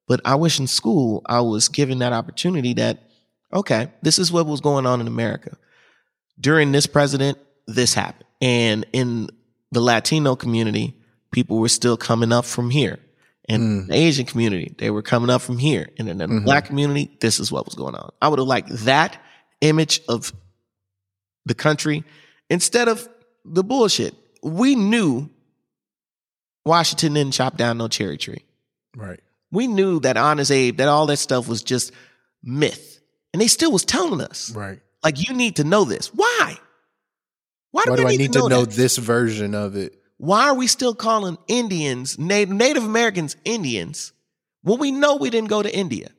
But 0.07 0.21
I 0.25 0.35
wish 0.35 0.59
in 0.59 0.67
school 0.67 1.21
I 1.25 1.41
was 1.41 1.69
given 1.69 1.99
that 1.99 2.13
opportunity 2.13 2.73
that, 2.75 3.03
okay, 3.53 3.89
this 4.01 4.17
is 4.17 4.31
what 4.31 4.45
was 4.45 4.61
going 4.61 4.85
on 4.85 5.01
in 5.01 5.07
America. 5.07 5.57
during 6.39 6.71
this 6.71 6.85
president, 6.85 7.37
this 7.65 7.95
happened. 7.95 8.25
And 8.41 8.85
in 8.93 9.29
the 9.71 9.81
Latino 9.81 10.35
community, 10.35 10.95
people 11.31 11.57
were 11.57 11.69
still 11.69 11.97
coming 11.97 12.31
up 12.31 12.45
from 12.45 12.69
here. 12.69 12.99
And 13.49 13.83
hmm. 13.83 13.87
the 13.87 13.95
Asian 13.95 14.25
community, 14.25 14.75
they 14.77 14.91
were 14.91 15.01
coming 15.01 15.29
up 15.29 15.41
from 15.41 15.57
here. 15.57 15.89
And 15.97 16.09
in 16.09 16.17
the 16.17 16.27
mm-hmm. 16.27 16.45
black 16.45 16.65
community, 16.65 17.17
this 17.21 17.39
is 17.39 17.51
what 17.51 17.65
was 17.65 17.75
going 17.75 17.95
on. 17.95 18.11
I 18.21 18.27
would 18.27 18.39
have 18.39 18.47
liked 18.47 18.69
that 18.85 19.17
image 19.61 20.01
of 20.07 20.33
the 21.45 21.55
country 21.55 22.03
instead 22.49 22.87
of 22.87 23.07
the 23.45 23.63
bullshit. 23.63 24.13
We 24.43 24.75
knew 24.75 25.29
Washington 26.65 27.13
didn't 27.13 27.33
chop 27.33 27.57
down 27.57 27.77
no 27.77 27.87
cherry 27.87 28.17
tree. 28.17 28.43
Right. 28.95 29.21
We 29.51 29.67
knew 29.67 29.99
that 30.01 30.17
Honest 30.17 30.51
Abe, 30.51 30.77
that 30.77 30.87
all 30.87 31.05
that 31.07 31.17
stuff 31.17 31.47
was 31.47 31.63
just 31.63 31.91
myth. 32.43 32.99
And 33.33 33.41
they 33.41 33.47
still 33.47 33.71
was 33.71 33.85
telling 33.85 34.21
us, 34.21 34.51
Right. 34.51 34.79
like, 35.03 35.27
you 35.27 35.33
need 35.35 35.57
to 35.57 35.63
know 35.63 35.83
this. 35.85 36.07
Why? 36.13 36.57
Why 37.71 37.83
do, 37.85 37.91
Why 37.91 37.95
we 37.97 38.01
do 38.01 38.07
I 38.07 38.11
need, 38.11 38.17
need 38.19 38.33
to 38.33 38.39
know, 38.39 38.49
to 38.49 38.55
know 38.55 38.65
this 38.65 38.97
version 38.97 39.53
of 39.55 39.75
it? 39.75 39.93
Why 40.17 40.47
are 40.49 40.55
we 40.55 40.67
still 40.67 40.95
calling 40.95 41.37
Indians, 41.47 42.17
Native, 42.17 42.49
Native 42.53 42.83
Americans, 42.83 43.35
Indians 43.45 44.13
when 44.63 44.79
we 44.79 44.91
know 44.91 45.15
we 45.17 45.29
didn't 45.29 45.49
go 45.49 45.61
to 45.61 45.73
India? 45.73 46.09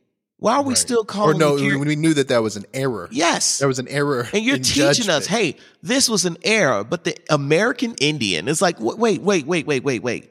Why 0.41 0.55
are 0.55 0.63
we 0.63 0.75
Right. 0.75 0.79
still 0.79 1.01
Or 1.01 1.05
calling 1.05 1.39
no, 1.39 1.57
the 1.59 1.77
we 1.77 1.97
knew 1.97 2.15
that 2.15 2.29
that 2.29 2.43
was 2.45 2.57
an 2.57 2.65
error. 2.73 3.09
Yes. 3.11 3.59
There 3.59 3.67
was 3.67 3.81
an 3.81 3.89
error. 3.89 4.29
And 4.33 4.45
you're 4.45 4.57
in 4.57 4.63
teaching 4.63 5.11
us, 5.11 5.27
hey, 5.27 5.57
this 5.83 6.09
was 6.09 6.25
an 6.27 6.37
error, 6.45 6.85
but 6.85 7.03
the 7.03 7.17
American 7.29 7.95
Indian 8.01 8.47
is 8.47 8.63
like, 8.63 8.77
wait, 8.79 9.21
wait, 9.21 9.45
wait, 9.47 9.67
wait, 9.67 9.83
wait, 9.83 10.03
wait. 10.03 10.31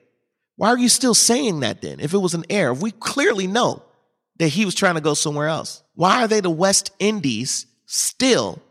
Why 0.57 0.69
are 0.69 0.77
you 0.77 0.89
still 0.89 1.13
saying 1.13 1.61
that 1.61 1.81
then? 1.81 1.99
If 1.99 2.13
it 2.13 2.17
was 2.17 2.33
an 2.33 2.43
error, 2.49 2.73
if 2.73 2.81
we 2.81 2.91
clearly 2.91 3.47
know 3.47 3.83
that 4.39 4.49
he 4.49 4.65
was 4.65 4.75
trying 4.75 4.95
to 4.95 5.01
go 5.01 5.13
somewhere 5.13 5.47
else. 5.47 5.81
Why 5.95 6.21
are 6.23 6.27
they 6.27 6.41
the 6.41 6.49
West 6.49 6.91
Indies 6.99 7.65
still 7.85 8.61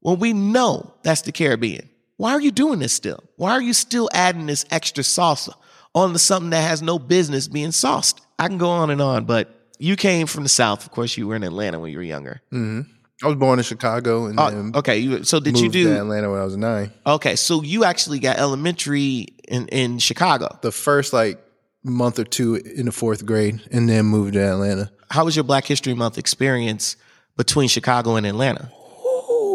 when 0.00 0.18
we 0.18 0.32
know 0.32 0.94
that's 1.02 1.22
the 1.22 1.32
Caribbean? 1.32 1.88
Why 2.16 2.32
are 2.32 2.40
you 2.40 2.50
doing 2.50 2.78
this 2.78 2.92
still? 2.92 3.22
Why 3.36 3.52
are 3.52 3.62
you 3.62 3.72
still 3.72 4.08
adding 4.12 4.46
this 4.46 4.64
extra 4.70 5.04
sauce 5.04 5.48
onto 5.94 6.18
something 6.18 6.50
that 6.50 6.62
has 6.68 6.82
no 6.82 6.98
business 6.98 7.48
being 7.48 7.72
sauced? 7.72 8.20
I 8.38 8.48
can 8.48 8.58
go 8.58 8.70
on 8.70 8.90
and 8.90 9.00
on, 9.00 9.24
but 9.24 9.48
you 9.78 9.96
came 9.96 10.26
from 10.26 10.42
the 10.44 10.48
South. 10.48 10.84
Of 10.84 10.90
course, 10.92 11.16
you 11.16 11.26
were 11.26 11.36
in 11.36 11.42
Atlanta 11.44 11.78
when 11.78 11.90
you 11.90 11.98
were 11.98 12.04
younger. 12.04 12.40
Mhm. 12.52 12.86
I 13.22 13.26
was 13.28 13.36
born 13.36 13.58
in 13.58 13.64
Chicago 13.64 14.26
and 14.26 14.38
Oh, 14.38 14.50
then 14.50 14.72
okay. 14.74 14.98
You, 14.98 15.24
so 15.24 15.38
did 15.40 15.58
you 15.58 15.68
do 15.68 15.84
to 15.84 15.98
Atlanta 16.00 16.30
when 16.30 16.40
I 16.40 16.44
was 16.44 16.56
nine. 16.56 16.90
Okay, 17.06 17.36
so 17.36 17.62
you 17.62 17.84
actually 17.84 18.18
got 18.18 18.38
elementary 18.38 19.28
in, 19.46 19.68
in 19.68 19.98
Chicago. 19.98 20.58
The 20.62 20.72
first 20.72 21.12
like 21.12 21.42
month 21.84 22.18
or 22.18 22.24
two 22.24 22.56
in 22.56 22.86
the 22.86 22.92
fourth 22.92 23.24
grade, 23.26 23.60
and 23.70 23.88
then 23.88 24.06
moved 24.06 24.34
to 24.34 24.40
Atlanta. 24.40 24.90
How 25.10 25.24
was 25.24 25.36
your 25.36 25.44
Black 25.44 25.66
History 25.66 25.94
Month 25.94 26.18
experience 26.18 26.96
between 27.36 27.68
Chicago 27.68 28.16
and 28.16 28.26
Atlanta? 28.26 28.70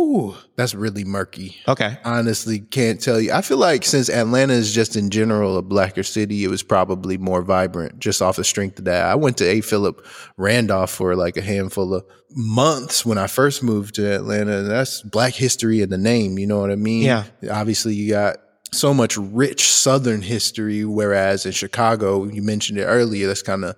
Ooh, 0.07 0.35
that's 0.55 0.73
really 0.73 1.03
murky. 1.03 1.57
Okay. 1.67 1.97
Honestly, 2.05 2.59
can't 2.59 3.01
tell 3.01 3.19
you. 3.19 3.33
I 3.33 3.41
feel 3.41 3.57
like 3.57 3.83
since 3.83 4.09
Atlanta 4.09 4.53
is 4.53 4.73
just 4.73 4.95
in 4.95 5.09
general 5.09 5.57
a 5.57 5.61
blacker 5.61 6.03
city, 6.03 6.45
it 6.45 6.47
was 6.47 6.63
probably 6.63 7.17
more 7.17 7.41
vibrant 7.41 7.99
just 7.99 8.21
off 8.21 8.37
the 8.37 8.45
strength 8.45 8.79
of 8.79 8.85
that. 8.85 9.03
I 9.03 9.15
went 9.15 9.37
to 9.39 9.45
A. 9.45 9.59
Philip 9.59 10.05
Randolph 10.37 10.91
for 10.91 11.17
like 11.17 11.35
a 11.35 11.41
handful 11.41 11.93
of 11.93 12.05
months 12.31 13.05
when 13.05 13.17
I 13.17 13.27
first 13.27 13.63
moved 13.63 13.95
to 13.95 14.15
Atlanta. 14.15 14.59
And 14.59 14.71
that's 14.71 15.01
black 15.01 15.33
history 15.33 15.81
in 15.81 15.89
the 15.89 15.97
name. 15.97 16.39
You 16.39 16.47
know 16.47 16.61
what 16.61 16.71
I 16.71 16.75
mean? 16.75 17.03
Yeah. 17.03 17.25
Obviously, 17.51 17.93
you 17.93 18.11
got 18.11 18.37
so 18.71 18.93
much 18.93 19.17
rich 19.17 19.69
Southern 19.69 20.21
history, 20.21 20.85
whereas 20.85 21.45
in 21.45 21.51
Chicago, 21.51 22.23
you 22.23 22.41
mentioned 22.41 22.79
it 22.79 22.85
earlier, 22.85 23.27
that's 23.27 23.41
kind 23.41 23.65
of 23.65 23.75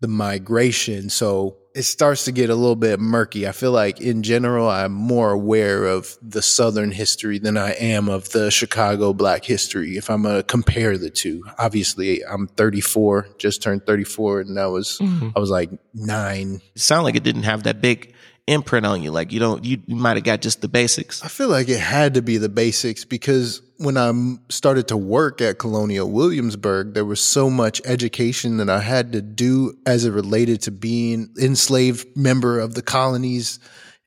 the 0.00 0.08
migration. 0.08 1.10
So 1.10 1.56
it 1.76 1.84
starts 1.84 2.24
to 2.24 2.32
get 2.32 2.48
a 2.48 2.54
little 2.54 2.74
bit 2.74 2.98
murky. 2.98 3.46
I 3.46 3.52
feel 3.52 3.70
like 3.70 4.00
in 4.00 4.22
general, 4.22 4.66
I'm 4.66 4.92
more 4.92 5.30
aware 5.30 5.84
of 5.84 6.16
the 6.22 6.40
Southern 6.40 6.90
history 6.90 7.38
than 7.38 7.58
I 7.58 7.72
am 7.72 8.08
of 8.08 8.30
the 8.30 8.50
Chicago 8.50 9.12
Black 9.12 9.44
history. 9.44 9.98
If 9.98 10.08
I'm 10.08 10.22
going 10.22 10.38
to 10.38 10.42
compare 10.42 10.96
the 10.96 11.10
two, 11.10 11.44
obviously 11.58 12.24
I'm 12.24 12.46
34, 12.46 13.28
just 13.36 13.62
turned 13.62 13.84
34, 13.84 14.40
and 14.40 14.56
that 14.56 14.70
was, 14.70 14.98
mm-hmm. 14.98 15.28
I 15.36 15.38
was 15.38 15.50
like 15.50 15.68
nine. 15.92 16.62
It 16.74 16.80
sounded 16.80 17.04
like 17.04 17.16
it 17.16 17.24
didn't 17.24 17.42
have 17.42 17.64
that 17.64 17.82
big 17.82 18.14
imprint 18.46 18.86
on 18.86 19.02
you. 19.02 19.10
Like 19.10 19.32
you 19.32 19.40
don't, 19.40 19.64
you, 19.64 19.80
you 19.86 19.96
might 19.96 20.16
have 20.16 20.24
got 20.24 20.40
just 20.40 20.60
the 20.60 20.68
basics. 20.68 21.22
I 21.22 21.28
feel 21.28 21.48
like 21.48 21.68
it 21.68 21.80
had 21.80 22.14
to 22.14 22.22
be 22.22 22.36
the 22.36 22.48
basics 22.48 23.04
because 23.04 23.62
when 23.78 23.96
I 23.96 24.12
started 24.48 24.88
to 24.88 24.96
work 24.96 25.40
at 25.40 25.58
Colonial 25.58 26.10
Williamsburg, 26.10 26.94
there 26.94 27.04
was 27.04 27.20
so 27.20 27.50
much 27.50 27.82
education 27.84 28.56
that 28.58 28.70
I 28.70 28.80
had 28.80 29.12
to 29.12 29.22
do 29.22 29.76
as 29.84 30.04
it 30.04 30.12
related 30.12 30.62
to 30.62 30.70
being 30.70 31.34
enslaved 31.40 32.16
member 32.16 32.58
of 32.58 32.74
the 32.74 32.82
colonies 32.82 33.58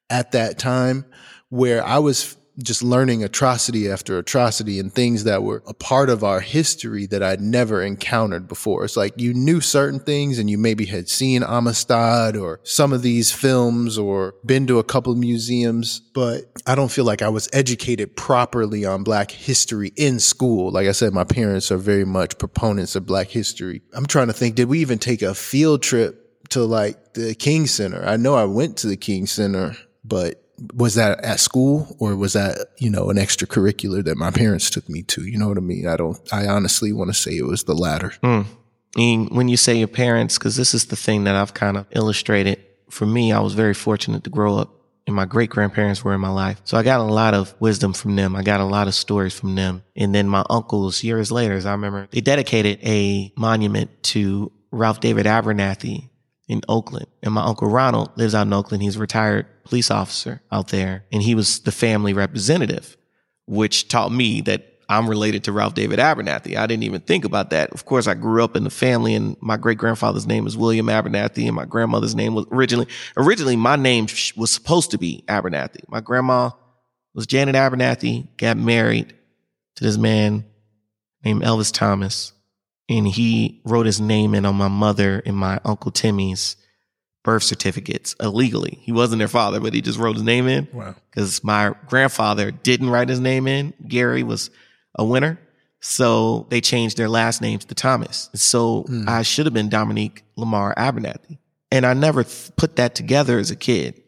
at 0.10 0.32
that 0.32 0.58
time, 0.58 1.06
where 1.50 1.86
I 1.86 2.00
was 2.00 2.36
just 2.64 2.84
learning 2.84 3.24
atrocity 3.24 3.90
after 3.90 4.18
atrocity 4.18 4.80
and 4.80 4.94
things 4.94 5.24
that 5.24 5.44
were 5.44 5.64
a 5.68 5.74
part 5.74 6.10
of 6.10 6.24
our 6.24 6.40
history 6.40 7.06
that 7.08 7.24
I'd 7.24 7.42
never 7.42 7.82
encountered 7.82 8.48
before. 8.48 8.86
It's 8.86 8.98
like 8.98 9.14
you 9.20 9.34
knew 9.34 9.62
certain 9.62 10.00
things 10.00 10.40
and 10.40 10.50
you 10.50 10.58
maybe 10.58 10.86
had 10.86 11.10
seen 11.10 11.44
Amistad 11.44 12.36
or 12.36 12.60
some 12.64 12.94
of 12.94 13.02
these 13.02 13.32
films 13.32 13.98
or 13.98 14.36
been 14.46 14.68
to 14.68 14.80
a 14.80 14.84
couple 14.84 15.16
museums, 15.16 16.02
but 16.14 16.44
I 16.68 16.76
don't 16.76 16.92
feel 16.92 17.06
like 17.06 17.22
I 17.22 17.30
was 17.30 17.50
educated 17.54 18.16
properly 18.16 18.86
on 18.86 19.04
black 19.04 19.32
history 19.32 19.92
in 19.96 20.20
school. 20.20 20.72
Like 20.72 20.88
I 20.88 20.92
said, 20.92 21.14
my 21.14 21.24
parents 21.24 21.72
are 21.72 21.78
very 21.78 22.06
much 22.06 22.38
proponents 22.38 22.96
of 22.96 23.06
black 23.06 23.28
history. 23.28 23.82
I'm 23.94 24.06
trying 24.06 24.28
to 24.28 24.34
think, 24.34 24.56
did 24.56 24.68
we 24.70 24.80
even 24.80 25.00
take 25.00 25.22
a 25.22 25.34
field 25.34 25.82
trip 25.82 26.50
to 26.50 26.64
like 26.64 27.14
the 27.14 27.36
King 27.36 27.68
Center? 27.68 28.04
I 28.04 28.18
know 28.18 28.36
I 28.36 28.46
went 28.46 28.78
to 28.78 28.88
the 28.88 28.98
King 28.98 29.28
Center, 29.28 29.78
but 30.04 30.44
was 30.74 30.96
that 30.96 31.24
at 31.24 31.40
school 31.40 31.96
or 32.00 32.16
was 32.16 32.34
that 32.34 32.68
you 32.78 32.90
know 32.90 33.10
an 33.10 33.18
extracurricular 33.18 34.04
that 34.04 34.18
my 34.18 34.32
parents 34.32 34.70
took 34.70 34.88
me 34.90 35.02
to 35.04 35.24
you 35.26 35.38
know 35.38 35.48
what 35.48 35.58
i 35.58 35.62
mean 35.62 35.88
i 35.88 35.96
don't 35.96 36.18
i 36.32 36.48
honestly 36.48 36.92
want 36.92 37.10
to 37.10 37.14
say 37.14 37.32
it 37.32 37.46
was 37.46 37.64
the 37.64 37.76
latter 37.76 38.14
Mm. 38.24 38.46
And 38.98 39.30
when 39.30 39.48
you 39.48 39.58
say 39.58 39.76
your 39.76 39.88
parents, 39.88 40.38
because 40.38 40.56
this 40.56 40.74
is 40.74 40.86
the 40.86 40.96
thing 40.96 41.26
that 41.26 41.36
I've 41.36 41.54
kind 41.54 41.78
of 41.78 41.86
illustrated. 41.92 42.60
For 42.90 43.06
me, 43.06 43.32
I 43.32 43.40
was 43.40 43.54
very 43.54 43.74
fortunate 43.74 44.24
to 44.24 44.30
grow 44.30 44.58
up 44.58 44.74
and 45.06 45.16
my 45.16 45.26
great 45.26 45.50
grandparents 45.50 46.04
were 46.04 46.14
in 46.14 46.22
my 46.22 46.30
life. 46.30 46.62
So 46.64 46.78
I 46.78 46.84
got 46.84 47.00
a 47.00 47.04
lot 47.04 47.34
of 47.34 47.54
wisdom 47.60 47.94
from 47.94 48.16
them. 48.16 48.36
I 48.36 48.44
got 48.44 48.62
a 48.62 48.66
lot 48.66 48.88
of 48.88 48.94
stories 48.94 49.34
from 49.34 49.56
them. 49.56 49.84
And 49.96 50.14
then 50.14 50.28
my 50.28 50.44
uncles 50.50 51.04
years 51.04 51.32
later, 51.32 51.56
as 51.56 51.66
I 51.66 51.72
remember, 51.72 52.08
they 52.12 52.22
dedicated 52.22 52.80
a 52.84 53.32
monument 53.36 54.04
to 54.04 54.52
Ralph 54.72 55.00
David 55.00 55.26
Abernathy 55.26 56.09
in 56.50 56.62
Oakland. 56.68 57.06
And 57.24 57.34
my 57.34 57.46
uncle 57.46 57.70
Ronald 57.70 58.10
lives 58.18 58.36
out 58.36 58.48
in 58.48 58.54
Oakland. 58.54 58.84
He's 58.84 58.98
a 58.98 59.00
retired 59.00 59.46
police 59.64 59.92
officer 59.92 60.42
out 60.52 60.70
there 60.70 61.06
and 61.12 61.22
he 61.22 61.36
was 61.36 61.60
the 61.60 61.72
family 61.72 62.12
representative, 62.12 62.98
which 63.46 63.88
taught 63.88 64.12
me 64.12 64.42
that 64.42 64.66
I'm 64.90 65.08
related 65.08 65.44
to 65.44 65.52
Ralph 65.52 65.76
David 65.76 66.00
Abernathy. 66.00 66.58
I 66.58 66.66
didn't 66.66 66.84
even 66.84 67.02
think 67.02 67.24
about 67.24 67.52
that. 67.52 67.70
Of 67.70 67.86
course, 67.86 68.08
I 68.08 68.16
grew 68.16 68.44
up 68.44 68.56
in 68.56 68.64
the 68.64 68.72
family 68.72 69.14
and 69.14 69.38
my 69.40 69.56
great 69.56 69.78
grandfather's 69.78 70.26
name 70.26 70.48
is 70.48 70.58
William 70.58 70.88
Abernathy 70.88 71.46
and 71.46 71.56
my 71.56 71.66
grandmother's 71.66 72.16
name 72.16 72.34
was 72.34 72.48
originally, 72.52 72.88
originally 73.16 73.56
my 73.56 73.76
name 73.76 74.08
was 74.36 74.50
supposed 74.50 74.90
to 74.92 74.98
be 74.98 75.24
Abernathy. 75.28 75.84
My 75.88 76.02
grandma 76.02 76.50
was 77.14 77.28
Janet 77.28 77.54
Abernathy, 77.54 78.36
got 78.38 78.58
married 78.58 79.14
to 79.76 79.84
this 79.84 79.98
man 79.98 80.46
named 81.24 81.44
Elvis 81.44 81.72
Thomas 81.72 82.34
and 82.90 83.08
he 83.08 83.62
wrote 83.64 83.86
his 83.86 84.02
name 84.02 84.34
in 84.36 84.46
on 84.46 84.56
my 84.56 84.68
mother 84.68 85.22
and 85.26 85.38
my 85.38 85.60
uncle 85.64 85.92
Timmy's 85.92 86.58
birth 87.24 87.44
certificates 87.44 88.16
illegally. 88.20 88.80
He 88.82 88.92
wasn't 88.92 89.20
their 89.20 89.28
father, 89.28 89.60
but 89.60 89.74
he 89.74 89.82
just 89.82 90.00
wrote 90.00 90.16
his 90.16 90.24
name 90.24 90.48
in 90.48 90.68
wow 90.74 90.96
because 91.12 91.44
my 91.44 91.74
grandfather 91.88 92.50
didn't 92.52 92.90
write 92.90 93.10
his 93.10 93.20
name 93.20 93.48
in. 93.48 93.74
Gary 93.88 94.24
was 94.24 94.50
a 94.96 95.06
winner. 95.06 95.40
So 95.82 96.46
they 96.50 96.60
changed 96.60 96.98
their 96.98 97.08
last 97.08 97.42
names 97.42 97.64
to 97.66 97.76
Thomas. 97.76 98.30
So 98.34 98.84
Hmm. 98.88 99.08
I 99.08 99.22
should 99.22 99.46
have 99.46 99.54
been 99.54 99.70
Dominique 99.70 100.24
Lamar 100.36 100.74
Abernathy. 100.76 101.38
And 101.72 101.86
I 101.86 101.94
never 101.94 102.24
th- 102.24 102.52
put 102.58 102.76
that 102.78 102.96
together 102.96 103.40
as 103.40 103.50
a 103.52 103.56
kid. 103.56 104.02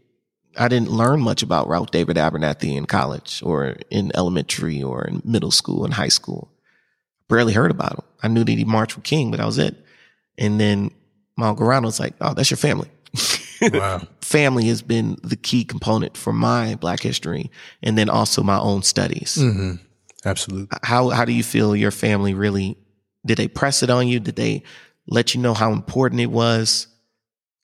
I 0.57 0.67
didn't 0.67 0.89
learn 0.91 1.21
much 1.21 1.43
about 1.43 1.69
Ralph 1.69 1.91
David 1.91 2.17
Abernathy 2.17 2.75
in 2.75 2.88
college 2.88 3.41
or 3.45 3.77
in 3.89 4.11
elementary 4.15 4.83
or 4.83 5.03
in 5.05 5.21
middle 5.23 5.51
school 5.51 5.85
and 5.85 5.93
high 5.93 6.09
school. 6.09 6.50
Barely 7.31 7.53
heard 7.53 7.71
about 7.71 7.93
him. 7.93 8.03
I 8.23 8.27
knew 8.27 8.43
that 8.43 8.51
he 8.51 8.65
marched 8.65 8.95
with 8.95 9.05
King, 9.05 9.31
but 9.31 9.38
that 9.38 9.45
was 9.45 9.57
it. 9.57 9.75
And 10.38 10.59
then 10.59 10.91
my 11.38 11.47
uncle 11.47 11.65
Ronald 11.65 11.85
was 11.88 12.00
like, 12.00 12.13
oh, 12.21 12.33
that's 12.33 12.51
your 12.51 12.57
family. 12.57 12.89
wow 13.73 14.01
family 14.21 14.65
has 14.67 14.81
been 14.81 15.17
the 15.23 15.35
key 15.35 15.65
component 15.65 16.15
for 16.15 16.31
my 16.31 16.75
black 16.75 17.01
history 17.01 17.51
and 17.83 17.97
then 17.97 18.09
also 18.09 18.41
my 18.41 18.57
own 18.57 18.81
studies. 18.81 19.35
hmm 19.35 19.73
absolutely 20.25 20.67
How 20.83 21.09
how 21.09 21.25
do 21.25 21.33
you 21.33 21.43
feel 21.43 21.75
your 21.75 21.91
family 21.91 22.33
really 22.33 22.77
did 23.25 23.38
they 23.38 23.47
press 23.50 23.83
it 23.83 23.89
on 23.89 24.07
you? 24.07 24.19
Did 24.21 24.35
they 24.38 24.63
let 25.07 25.35
you 25.35 25.41
know 25.41 25.53
how 25.53 25.73
important 25.73 26.21
it 26.21 26.31
was? 26.31 26.88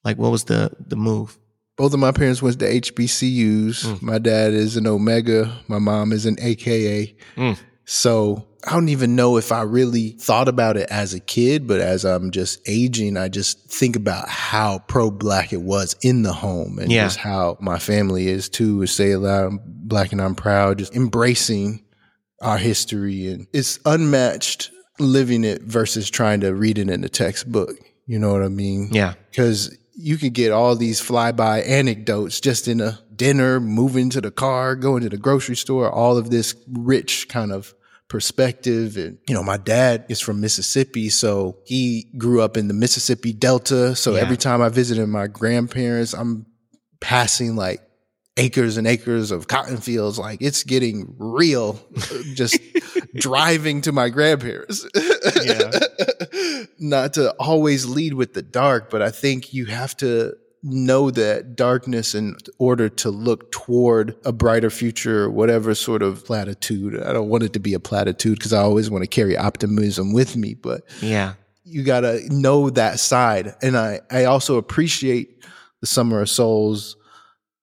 Like 0.04 0.18
what 0.18 0.32
was 0.32 0.44
the 0.46 0.72
the 0.80 0.96
move? 0.98 1.38
both 1.78 1.94
of 1.94 2.00
my 2.00 2.12
parents 2.12 2.42
went 2.42 2.60
to 2.60 2.66
hbcus 2.66 3.86
Mm. 3.86 4.02
my 4.02 4.18
dad 4.18 4.52
is 4.54 4.78
an 4.78 4.88
omega 4.88 5.54
my 5.68 5.78
mom 5.80 6.12
is 6.12 6.26
an 6.26 6.36
aka 6.42 7.16
Mm. 7.38 7.58
So 7.86 8.47
I 8.66 8.72
don't 8.72 8.90
even 8.90 9.16
know 9.16 9.38
if 9.38 9.52
I 9.52 9.62
really 9.62 10.12
thought 10.20 10.48
about 10.48 10.78
it 10.78 10.88
as 10.90 11.14
a 11.14 11.20
kid, 11.20 11.68
but 11.68 11.80
as 11.80 12.04
I'm 12.06 12.32
just 12.32 12.60
aging, 12.68 13.16
I 13.18 13.28
just 13.30 13.70
think 13.70 13.96
about 13.96 14.28
how 14.28 14.80
pro 14.88 15.12
black 15.12 15.54
it 15.54 15.62
was 15.62 15.96
in 16.02 16.24
the 16.24 16.34
home 16.34 16.80
and 16.80 16.92
Yeah. 16.92 17.06
just 17.06 17.18
how 17.20 17.58
my 17.62 17.80
family 17.80 18.28
is 18.28 18.50
too. 18.50 18.82
Is 18.82 18.92
say 18.92 19.12
it 19.12 19.20
loud, 19.20 19.46
I'm 19.46 19.60
black 19.66 20.12
and 20.12 20.22
I'm 20.22 20.36
proud, 20.36 20.80
just 20.80 20.96
embracing 20.96 21.84
our 22.42 22.58
history 22.58 23.28
and 23.28 23.48
it's 23.54 23.80
unmatched 23.86 24.72
living 25.00 25.44
it 25.44 25.62
versus 25.64 26.10
trying 26.10 26.40
to 26.42 26.54
read 26.54 26.78
it 26.78 26.90
in 26.90 27.04
a 27.04 27.10
textbook. 27.10 27.78
You 28.06 28.20
know 28.20 28.32
what 28.34 28.42
I 28.44 28.48
mean? 28.50 28.90
Yeah. 28.92 29.14
because 29.30 29.76
you 30.00 30.18
could 30.18 30.34
get 30.34 30.52
all 30.52 30.76
these 30.76 31.02
flyby 31.02 31.68
anecdotes 31.68 32.40
just 32.40 32.68
in 32.68 32.82
a 32.82 33.00
dinner, 33.16 33.60
moving 33.60 34.10
to 34.12 34.22
the 34.22 34.30
car, 34.30 34.76
going 34.76 35.02
to 35.02 35.10
the 35.10 35.18
grocery 35.18 35.56
store, 35.56 35.92
all 35.92 36.18
of 36.18 36.30
this 36.30 36.54
rich 36.72 37.28
kind 37.30 37.52
of 37.52 37.74
perspective. 38.08 38.98
And, 38.98 39.18
you 39.28 39.36
know, 39.36 39.44
my 39.44 39.58
dad 39.58 40.06
is 40.10 40.20
from 40.20 40.40
Mississippi, 40.42 41.10
so 41.10 41.58
he 41.66 42.08
grew 42.18 42.42
up 42.42 42.58
in 42.58 42.68
the 42.68 42.74
Mississippi 42.74 43.34
Delta. 43.34 43.96
So 43.96 44.16
Yeah. 44.16 44.22
every 44.22 44.38
time 44.38 44.62
I 44.62 44.70
visited 44.70 45.08
my 45.08 45.28
grandparents, 45.28 46.14
I'm 46.14 46.46
passing 47.02 47.56
like 47.56 47.82
acres 48.38 48.78
and 48.78 48.86
acres 48.88 49.32
of 49.32 49.48
cotton 49.48 49.78
fields. 49.78 50.18
Like 50.20 50.42
it's 50.42 50.64
getting 50.64 51.16
real 51.18 51.80
just 52.34 52.60
driving 53.16 53.82
to 53.82 53.92
my 53.92 54.10
grandparents. 54.10 54.86
Yeah. 55.44 55.72
Not 56.80 57.14
to 57.14 57.32
always 57.40 57.86
lead 57.86 58.14
with 58.14 58.34
the 58.34 58.42
dark, 58.44 58.90
but 58.90 59.02
I 59.02 59.10
think 59.12 59.54
you 59.54 59.66
have 59.66 59.98
to 59.98 60.34
know 60.64 61.12
that 61.12 61.56
darkness 61.56 62.16
in 62.16 62.36
order 62.58 62.90
to 62.90 63.10
look 63.10 63.52
toward 63.52 64.16
a 64.26 64.32
brighter 64.32 64.70
future 64.70 65.30
whatever 65.30 65.74
sort 65.76 66.02
of 66.02 66.26
platitude. 66.26 67.02
I 67.02 67.14
don't 67.14 67.30
want 67.30 67.44
it 67.44 67.54
to 67.54 67.60
be 67.60 67.74
a 67.74 67.80
platitude 67.80 68.38
because 68.40 68.54
I 68.54 68.62
always 68.62 68.90
want 68.90 69.04
to 69.04 69.08
carry 69.08 69.38
optimism 69.38 70.14
with 70.14 70.36
me, 70.36 70.56
but 70.56 70.82
Yeah. 71.02 71.34
you 71.64 71.84
got 71.84 72.02
to 72.02 72.22
know 72.30 72.70
that 72.72 73.00
side. 73.00 73.56
And 73.62 73.78
I, 73.78 74.02
I 74.10 74.26
also 74.26 74.58
appreciate 74.58 75.44
the 75.82 75.88
Summer 75.88 76.22
of 76.22 76.30
Souls 76.30 76.98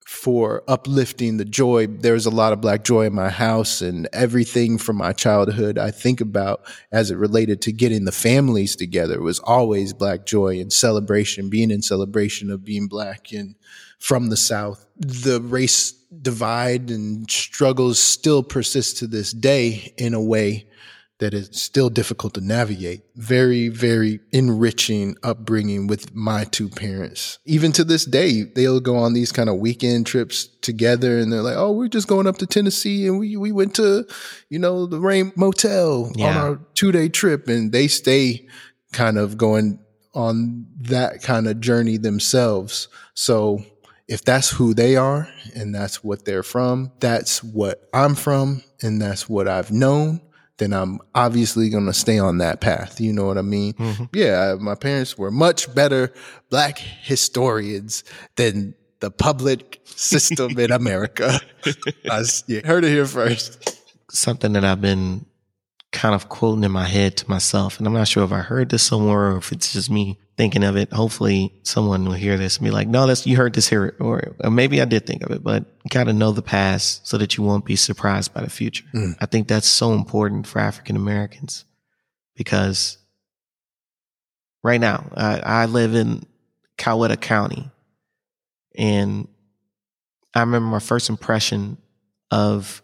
for 0.05 0.63
uplifting 0.69 1.39
the 1.39 1.45
joy. 1.45 1.87
There's 1.87 2.27
a 2.27 2.31
lot 2.31 2.53
of 2.53 2.61
black 2.61 2.85
joy 2.85 3.07
in 3.07 3.15
my 3.15 3.31
house 3.31 3.81
and 3.81 4.07
everything 4.13 4.77
from 4.77 4.97
my 4.97 5.13
childhood 5.13 5.79
I 5.79 5.91
think 5.91 6.21
about 6.21 6.63
as 6.93 7.11
it 7.11 7.17
related 7.17 7.63
to 7.63 7.73
getting 7.73 8.05
the 8.05 8.13
families 8.13 8.77
together 8.77 9.21
was 9.23 9.41
always 9.41 9.95
black 9.95 10.27
joy 10.27 10.61
and 10.61 10.73
celebration, 10.73 11.49
being 11.49 11.71
in 11.71 11.81
celebration 11.81 12.51
of 12.51 12.65
being 12.65 12.87
black 12.87 13.33
and 13.33 13.55
from 13.99 14.29
the 14.29 14.37
South. 14.37 14.85
The 14.99 15.41
race 15.41 15.93
divide 15.93 16.91
and 16.91 17.29
struggles 17.31 17.99
still 17.99 18.43
persist 18.43 18.99
to 18.99 19.07
this 19.07 19.33
day 19.33 19.95
in 19.97 20.13
a 20.13 20.23
way 20.23 20.67
that 21.25 21.33
is 21.33 21.49
still 21.53 21.89
difficult 21.89 22.35
to 22.35 22.41
navigate. 22.43 23.01
Very, 23.17 23.69
very 23.69 24.21
enriching 24.33 25.17
upbringing 25.23 25.87
with 25.87 26.15
my 26.15 26.45
two 26.45 26.69
parents. 26.69 27.39
Even 27.47 27.73
to 27.73 27.83
this 27.83 28.05
day, 28.05 28.43
they'll 28.43 28.79
go 28.79 28.97
on 28.97 29.15
these 29.15 29.33
kind 29.33 29.49
of 29.49 29.57
weekend 29.57 30.07
trips 30.07 30.47
together 30.61 31.19
and 31.19 31.33
they're 31.33 31.41
like, 31.41 31.57
oh, 31.57 31.73
we're 31.73 31.89
just 31.89 32.09
going 32.09 32.27
up 32.27 32.37
to 32.37 32.47
Tennessee 32.47 33.07
and 33.07 33.19
we, 33.19 33.39
we 33.39 33.53
went 33.53 33.75
to, 33.77 34.07
you 34.51 34.59
know, 34.59 34.85
the 34.85 35.01
Rain 35.01 35.33
Motel 35.35 36.13
on 36.21 36.37
our 36.37 36.61
two 36.75 36.93
day 36.93 37.09
trip 37.09 37.49
and 37.49 37.73
they 37.73 37.89
stay 37.89 38.47
kind 38.93 39.17
of 39.17 39.39
going 39.39 39.79
on 40.13 40.67
that 40.83 41.23
kind 41.23 41.49
of 41.49 41.59
journey 41.59 41.97
themselves. 41.97 42.89
So 43.15 43.65
if 44.09 44.23
that's 44.27 44.51
who 44.51 44.75
they 44.75 44.97
are 44.97 45.27
and 45.57 45.75
that's 45.75 46.05
what 46.05 46.27
they're 46.27 46.43
from, 46.43 46.93
that's 47.01 47.43
what 47.43 47.89
I'm 47.95 48.15
from 48.15 48.63
and 48.83 49.01
that's 49.01 49.27
what 49.27 49.49
I've 49.49 49.71
known, 49.71 50.21
then 50.59 50.73
I'm 50.73 51.01
obviously 51.15 51.69
going 51.69 51.87
to 51.87 51.93
stay 51.93 52.19
on 52.19 52.39
that 52.39 52.61
path. 52.61 53.01
You 53.01 53.13
know 53.13 53.25
what 53.25 53.39
I 53.39 53.43
mean? 53.43 53.75
Mm-hmm. 53.75 54.05
Yeah, 54.13 54.57
my 54.61 54.75
parents 54.75 55.19
were 55.19 55.31
much 55.31 55.75
better 55.75 56.13
black 56.51 56.79
historians 56.79 58.05
than 58.37 58.75
the 59.01 59.11
public 59.11 59.81
system 59.85 60.59
in 60.59 60.71
America. 60.71 61.41
I 62.11 62.23
you 62.47 62.63
heard 62.65 62.85
it 62.85 62.91
here 62.91 63.07
first. 63.07 63.81
Something 64.11 64.53
that 64.53 64.65
I've 64.65 64.81
been 64.81 65.27
kind 65.91 66.15
of 66.15 66.29
quoting 66.29 66.65
in 66.65 66.71
my 66.71 66.87
head 66.87 67.17
to 67.19 67.31
myself, 67.31 67.79
and 67.79 67.87
I'm 67.87 67.93
not 67.93 68.09
sure 68.09 68.25
if 68.25 68.33
I 68.33 68.41
heard 68.41 68.71
this 68.71 68.83
somewhere 68.83 69.33
or 69.33 69.37
if 69.39 69.53
it's 69.53 69.73
just 69.73 69.91
me 69.91 70.19
thinking 70.37 70.65
of 70.65 70.77
it. 70.77 70.93
Hopefully, 70.93 71.55
someone 71.63 72.05
will 72.05 72.13
hear 72.13 72.37
this 72.37 72.57
and 72.57 72.65
be 72.65 72.71
like, 72.71 72.89
"No, 72.89 73.07
that's 73.07 73.27
you 73.27 73.37
heard 73.37 73.55
this 73.55 73.69
here," 73.69 73.95
or, 74.01 74.35
or 74.43 74.51
maybe 74.51 74.81
I 74.81 74.85
did 74.85 75.07
think 75.07 75.23
of 75.23 75.31
it. 75.31 75.43
But 75.43 75.65
you 75.85 75.89
got 75.91 76.05
to 76.05 76.13
know 76.13 76.33
the 76.33 76.43
past 76.43 77.07
so 77.07 77.19
that 77.19 77.37
you 77.37 77.45
won't 77.45 77.65
be 77.65 77.77
surprised 77.77 78.35
by 78.35 78.43
the 78.43 78.51
future. 78.51 78.85
Mm. 78.95 79.17
I 79.21 79.27
think 79.27 79.49
that's 79.49 79.69
so 79.69 79.93
important 79.93 80.47
for 80.47 80.59
African 80.59 80.97
Americans 80.97 81.65
because 82.37 82.99
right 84.63 84.81
now 84.81 85.11
I, 85.15 85.41
I 85.41 85.67
live 85.67 85.95
in 85.95 86.27
Coweta 86.79 87.21
County, 87.21 87.71
and 88.77 89.29
I 90.35 90.41
remember 90.41 90.69
my 90.69 90.81
first 90.81 91.09
impression 91.09 91.79
of 92.31 92.83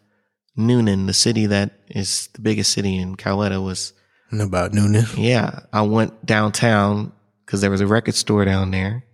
Newnan, 0.56 1.06
the 1.06 1.14
city 1.14 1.46
that 1.46 1.72
is 1.88 2.28
the 2.34 2.40
biggest 2.40 2.72
city 2.72 2.96
in 2.96 3.16
Coweta, 3.16 3.62
was 3.62 3.92
about 4.32 4.72
Newnan. 4.72 5.16
yeah. 5.16 5.60
I 5.72 5.82
went 5.82 6.24
downtown 6.24 7.12
because 7.50 7.62
there 7.62 7.70
was 7.72 7.80
a 7.80 7.86
record 7.86 8.14
store 8.14 8.44
down 8.44 8.70
there. 8.70 9.04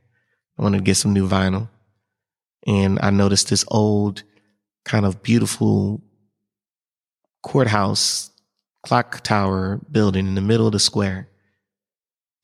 I 0.58 0.62
wanted 0.62 0.76
to 0.76 0.84
get 0.84 0.96
some 0.98 1.14
new 1.14 1.26
vinyl, 1.26 1.70
and 2.66 2.98
I 3.00 3.08
noticed 3.08 3.48
this 3.48 3.64
old, 3.68 4.24
kind 4.84 5.06
of 5.06 5.22
beautiful 5.22 6.02
courthouse 7.42 8.30
clock 8.82 9.22
tower 9.22 9.80
building 9.90 10.26
in 10.26 10.34
the 10.34 10.42
middle 10.42 10.66
of 10.66 10.72
the 10.72 10.78
square, 10.78 11.30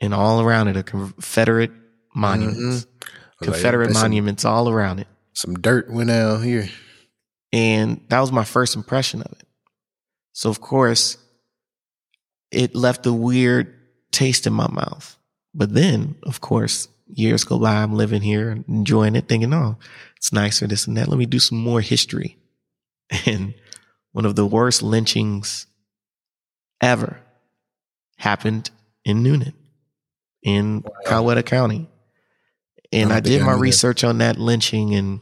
and 0.01 0.15
all 0.15 0.41
around 0.41 0.69
it 0.69 0.79
are 0.79 0.83
Confederate 0.83 1.73
monuments. 2.15 2.57
Mhm. 2.57 2.63
I 2.63 3.07
was 3.41 3.49
like, 3.49 3.55
Confederate 3.57 3.93
some- 3.93 4.03
monuments 4.03 4.47
all 4.47 4.71
around 4.71 4.99
it. 5.01 5.09
Some 5.35 5.57
dirt 5.57 5.91
went 5.91 6.11
out 6.11 6.43
here. 6.43 6.71
And 7.53 8.01
that 8.09 8.21
was 8.21 8.33
my 8.33 8.45
first 8.45 8.77
impression 8.77 9.21
of 9.21 9.31
it. 9.33 9.47
So, 10.33 10.49
of 10.49 10.63
course, 10.63 11.19
it 12.51 12.75
left 12.75 13.05
a 13.05 13.13
weird 13.13 13.79
taste 14.11 14.47
in 14.47 14.55
my 14.55 14.69
mouth. 14.71 15.19
But 15.55 15.75
then, 15.75 16.17
of 16.23 16.41
course, 16.41 16.89
years 17.07 17.45
go 17.45 17.59
by, 17.59 17.77
I'm 17.77 17.95
living 17.95 18.23
here, 18.23 18.65
enjoying 18.69 19.17
it, 19.17 19.29
thinking, 19.29 19.53
oh, 19.53 19.77
it's 20.17 20.33
nicer, 20.33 20.67
this 20.67 20.87
and 20.87 20.97
that. 20.97 21.09
Let 21.09 21.19
me 21.19 21.27
do 21.27 21.39
some 21.39 21.59
more 21.59 21.81
history. 21.81 22.39
And 23.27 23.55
one 24.13 24.25
of 24.25 24.37
the 24.37 24.47
worst 24.47 24.83
lynchings 24.83 25.67
ever 26.81 27.21
happened 28.17 28.71
in 29.05 29.23
Newnan, 29.23 29.55
in 30.43 30.83
Coweta 31.07 31.45
County. 31.45 31.89
And 32.93 33.13
I 33.13 33.17
I, 33.17 33.21
did 33.21 33.43
my 33.43 33.53
that. 33.53 33.59
research 33.59 34.05
on 34.05 34.19
that 34.19 34.39
lynching 34.39 34.95
and 34.95 35.21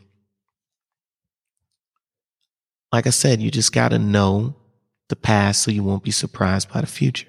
like 2.93 3.07
I 3.07 3.11
said, 3.11 3.40
you 3.40 3.51
just 3.51 3.73
got 3.73 3.90
to 3.90 3.99
know 3.99 4.57
the 5.09 5.16
past 5.16 5.62
so 5.62 5.71
you 5.71 5.83
won't 5.83 6.03
be 6.03 6.11
surprised 6.11 6.73
by 6.73 6.81
the 6.81 6.87
future. 6.87 7.29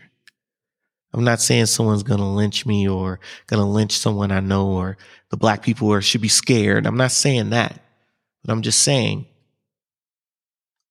I'm 1.13 1.24
not 1.24 1.41
saying 1.41 1.65
someone's 1.65 2.04
going 2.04 2.19
to 2.19 2.26
lynch 2.26 2.65
me 2.65 2.88
or 2.88 3.19
going 3.47 3.62
to 3.62 3.65
lynch 3.65 3.97
someone 3.97 4.32
I 4.32 4.39
know 4.39 4.67
or 4.67 4.97
the 5.30 5.38
black 5.38 5.62
people 5.62 5.91
are, 5.91 6.02
should 6.02 6.21
be 6.21 6.30
scared. 6.30 6.86
I'm 6.86 6.97
not 6.97 7.12
saying 7.12 7.50
that, 7.50 7.80
but 8.43 8.52
I'm 8.52 8.62
just 8.62 8.82
saying 8.82 9.26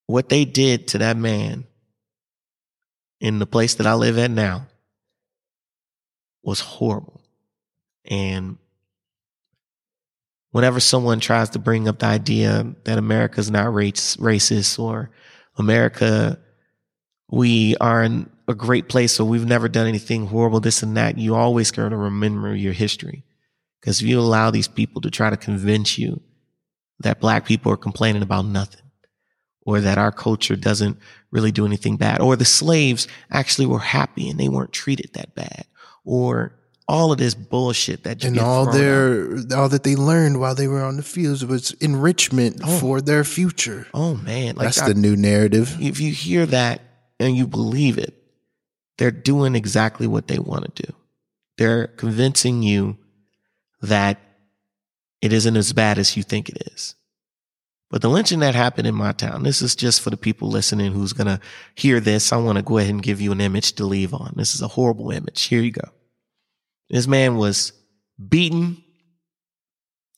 what 0.07 0.29
they 0.29 0.45
did 0.45 0.89
to 0.89 0.99
that 0.99 1.17
man 1.17 1.65
in 3.21 3.39
the 3.39 3.47
place 3.47 3.77
that 3.77 3.87
I 3.87 3.95
live 3.95 4.19
at 4.19 4.31
now 4.31 4.67
was 6.43 6.61
horrible. 6.61 7.21
And 8.05 8.59
whenever 10.51 10.81
someone 10.81 11.21
tries 11.21 11.51
to 11.51 11.59
bring 11.59 11.87
up 11.89 12.01
the 12.01 12.07
idea 12.07 12.75
that 12.85 12.99
America's 12.99 13.51
not 13.51 13.73
race, 13.73 14.17
racist 14.17 14.79
or 14.79 15.11
America, 15.57 16.39
we 17.31 17.77
are 17.77 18.09
a 18.51 18.55
great 18.55 18.89
place 18.89 19.19
or 19.19 19.25
we've 19.25 19.47
never 19.47 19.69
done 19.69 19.87
anything 19.87 20.27
horrible, 20.27 20.61
this 20.61 20.83
and 20.83 20.97
that, 20.97 21.17
you 21.19 21.35
always 21.35 21.71
got 21.71 21.89
to 21.89 21.97
remember 21.97 22.55
your 22.55 22.73
history. 22.73 23.25
Because 23.81 24.03
if 24.03 24.07
you 24.09 24.21
allow 24.21 24.51
these 24.51 24.69
people 24.69 25.01
to 25.03 25.11
try 25.11 25.31
to 25.31 25.37
convince 25.37 25.97
you 25.99 26.21
that 26.99 27.21
black 27.21 27.47
people 27.47 27.73
are 27.73 27.77
complaining 27.79 28.23
about 28.23 28.45
nothing 28.45 28.83
or 29.63 29.81
that 29.81 29.97
our 29.99 30.13
culture 30.13 30.57
doesn't 30.57 30.99
really 31.31 31.51
do 31.53 31.65
anything 31.65 31.97
bad 31.97 32.21
or 32.21 32.37
the 32.37 32.45
slaves 32.45 33.09
actually 33.31 33.67
were 33.67 33.79
happy 33.79 34.29
and 34.29 34.39
they 34.39 34.49
weren't 34.49 34.73
treated 34.73 35.11
that 35.15 35.35
bad 35.35 35.65
or 36.05 36.53
all 36.89 37.13
of 37.13 37.19
this 37.19 37.35
bullshit 37.35 38.03
that 38.03 38.23
you 38.23 38.29
and 38.31 38.39
all 38.41 38.65
thrown 38.65 38.75
out. 38.75 38.79
their 39.49 39.59
all 39.59 39.69
that 39.69 39.85
they 39.85 39.95
learned 39.97 40.41
while 40.41 40.55
they 40.57 40.67
were 40.67 40.83
on 40.83 40.97
the 40.97 41.03
fields 41.05 41.45
was 41.47 41.71
enrichment 41.81 42.61
Oh. 42.65 42.79
for 42.79 43.01
their 43.01 43.23
future. 43.23 43.87
Oh 43.95 44.17
man, 44.17 44.57
like 44.57 44.65
That's 44.67 44.83
I- 44.83 44.89
the 44.89 44.95
new 44.95 45.15
narrative. 45.17 45.77
if 45.81 46.01
you 46.01 46.11
hear 46.13 46.45
that 46.47 46.83
and 47.21 47.37
you 47.37 47.47
believe 47.47 47.97
it, 47.97 48.20
they're 49.01 49.11
doing 49.11 49.55
exactly 49.55 50.07
what 50.07 50.29
they 50.29 50.39
want 50.39 50.77
to 50.77 50.83
do. 50.83 50.93
They're 51.57 51.87
convincing 51.87 52.63
you 52.63 52.99
that 53.81 54.21
it 55.23 55.33
isn't 55.33 55.57
as 55.57 55.73
bad 55.73 55.99
as 55.99 56.19
you 56.19 56.23
think 56.23 56.51
it 56.51 56.71
is. 56.75 56.95
But 57.91 58.03
the 58.03 58.11
lynching 58.11 58.41
that 58.41 58.55
happened 58.55 58.87
in 58.87 58.95
my 58.95 59.13
town, 59.13 59.43
this 59.43 59.63
is 59.63 59.75
just 59.75 60.03
for 60.03 60.11
the 60.11 60.19
people 60.19 60.51
listening 60.51 60.93
who's 60.93 61.15
going 61.15 61.29
to 61.29 61.41
hear 61.77 61.99
this. 61.99 62.31
I 62.31 62.37
want 62.37 62.57
to 62.57 62.63
go 62.63 62.77
ahead 62.77 62.91
and 62.91 63.03
give 63.03 63.23
you 63.23 63.33
an 63.33 63.41
image 63.41 63.73
to 63.77 63.87
leave 63.87 64.13
on. 64.13 64.35
This 64.37 64.55
is 64.55 64.61
a 64.61 64.69
horrible 64.69 65.11
image. 65.11 65.45
Here 65.45 65.63
you 65.63 65.73
go. 65.73 65.89
This 66.91 67.07
man 67.07 67.37
was 67.37 67.73
beaten 68.29 68.85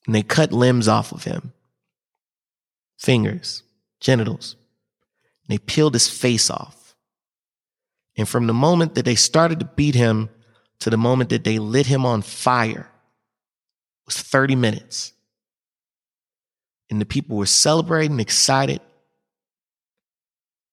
and 0.06 0.14
they 0.16 0.24
cut 0.24 0.52
limbs 0.52 0.88
off 0.88 1.12
of 1.12 1.22
him 1.22 1.52
fingers, 2.98 3.62
genitals. 4.00 4.56
And 5.46 5.56
they 5.56 5.58
peeled 5.58 5.94
his 5.94 6.08
face 6.08 6.50
off. 6.50 6.81
And 8.16 8.28
from 8.28 8.46
the 8.46 8.54
moment 8.54 8.94
that 8.94 9.04
they 9.04 9.14
started 9.14 9.58
to 9.60 9.64
beat 9.64 9.94
him 9.94 10.28
to 10.80 10.90
the 10.90 10.96
moment 10.96 11.30
that 11.30 11.44
they 11.44 11.58
lit 11.58 11.86
him 11.86 12.04
on 12.04 12.22
fire 12.22 12.90
was 14.06 14.18
30 14.18 14.56
minutes 14.56 15.12
and 16.92 17.00
the 17.00 17.06
people 17.06 17.38
were 17.38 17.46
celebrating, 17.46 18.20
excited, 18.20 18.82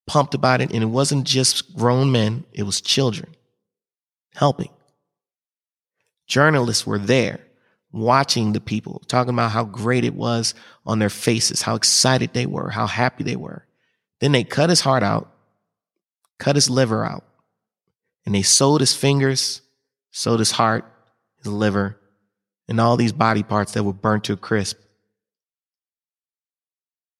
pumped 0.05 0.33
about 0.33 0.59
it. 0.59 0.73
And 0.73 0.83
it 0.83 0.87
wasn't 0.87 1.25
just 1.25 1.73
grown 1.77 2.11
men, 2.11 2.43
it 2.51 2.63
was 2.63 2.81
children 2.81 3.35
helping. 4.35 4.69
Journalists 6.27 6.85
were 6.85 6.99
there 6.99 7.39
watching 7.93 8.51
the 8.51 8.59
people, 8.59 9.01
talking 9.07 9.33
about 9.33 9.51
how 9.51 9.63
great 9.63 10.03
it 10.03 10.13
was 10.13 10.53
on 10.85 10.99
their 10.99 11.09
faces, 11.09 11.61
how 11.61 11.75
excited 11.75 12.33
they 12.33 12.45
were, 12.45 12.69
how 12.69 12.85
happy 12.85 13.23
they 13.23 13.37
were. 13.37 13.65
Then 14.19 14.33
they 14.33 14.43
cut 14.43 14.69
his 14.69 14.81
heart 14.81 15.03
out, 15.03 15.31
cut 16.37 16.55
his 16.57 16.69
liver 16.69 17.05
out, 17.05 17.23
and 18.29 18.35
they 18.35 18.43
sewed 18.43 18.79
his 18.79 18.95
fingers, 18.95 19.63
sewed 20.11 20.37
his 20.37 20.51
heart, 20.51 20.85
his 21.39 21.47
liver, 21.47 21.99
and 22.67 22.79
all 22.79 22.95
these 22.95 23.11
body 23.11 23.41
parts 23.41 23.71
that 23.71 23.83
were 23.83 23.91
burnt 23.91 24.25
to 24.25 24.33
a 24.33 24.37
crisp 24.37 24.77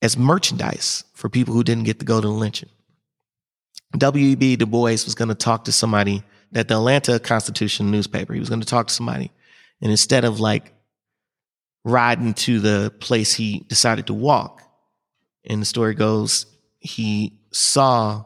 as 0.03 0.15
merchandise 0.15 1.03
for 1.15 1.27
people 1.27 1.55
who 1.55 1.63
didn't 1.63 1.85
get 1.85 1.97
to 1.97 2.05
go 2.05 2.21
to 2.21 2.27
the 2.27 2.31
lynching. 2.31 2.69
W.E.B. 3.97 4.57
Du 4.57 4.67
Bois 4.67 4.91
was 4.91 5.15
going 5.15 5.29
to 5.29 5.33
talk 5.33 5.63
to 5.63 5.71
somebody 5.71 6.21
that 6.51 6.67
the 6.67 6.75
Atlanta 6.75 7.19
Constitution 7.19 7.89
newspaper, 7.89 8.35
he 8.35 8.39
was 8.39 8.49
going 8.49 8.61
to 8.61 8.67
talk 8.67 8.89
to 8.89 8.93
somebody. 8.93 9.31
And 9.81 9.89
instead 9.89 10.25
of 10.25 10.39
like 10.39 10.73
riding 11.83 12.35
to 12.35 12.59
the 12.59 12.93
place, 12.99 13.33
he 13.33 13.65
decided 13.67 14.05
to 14.05 14.13
walk. 14.13 14.61
And 15.43 15.59
the 15.59 15.65
story 15.65 15.95
goes, 15.95 16.45
he 16.77 17.39
saw 17.51 18.25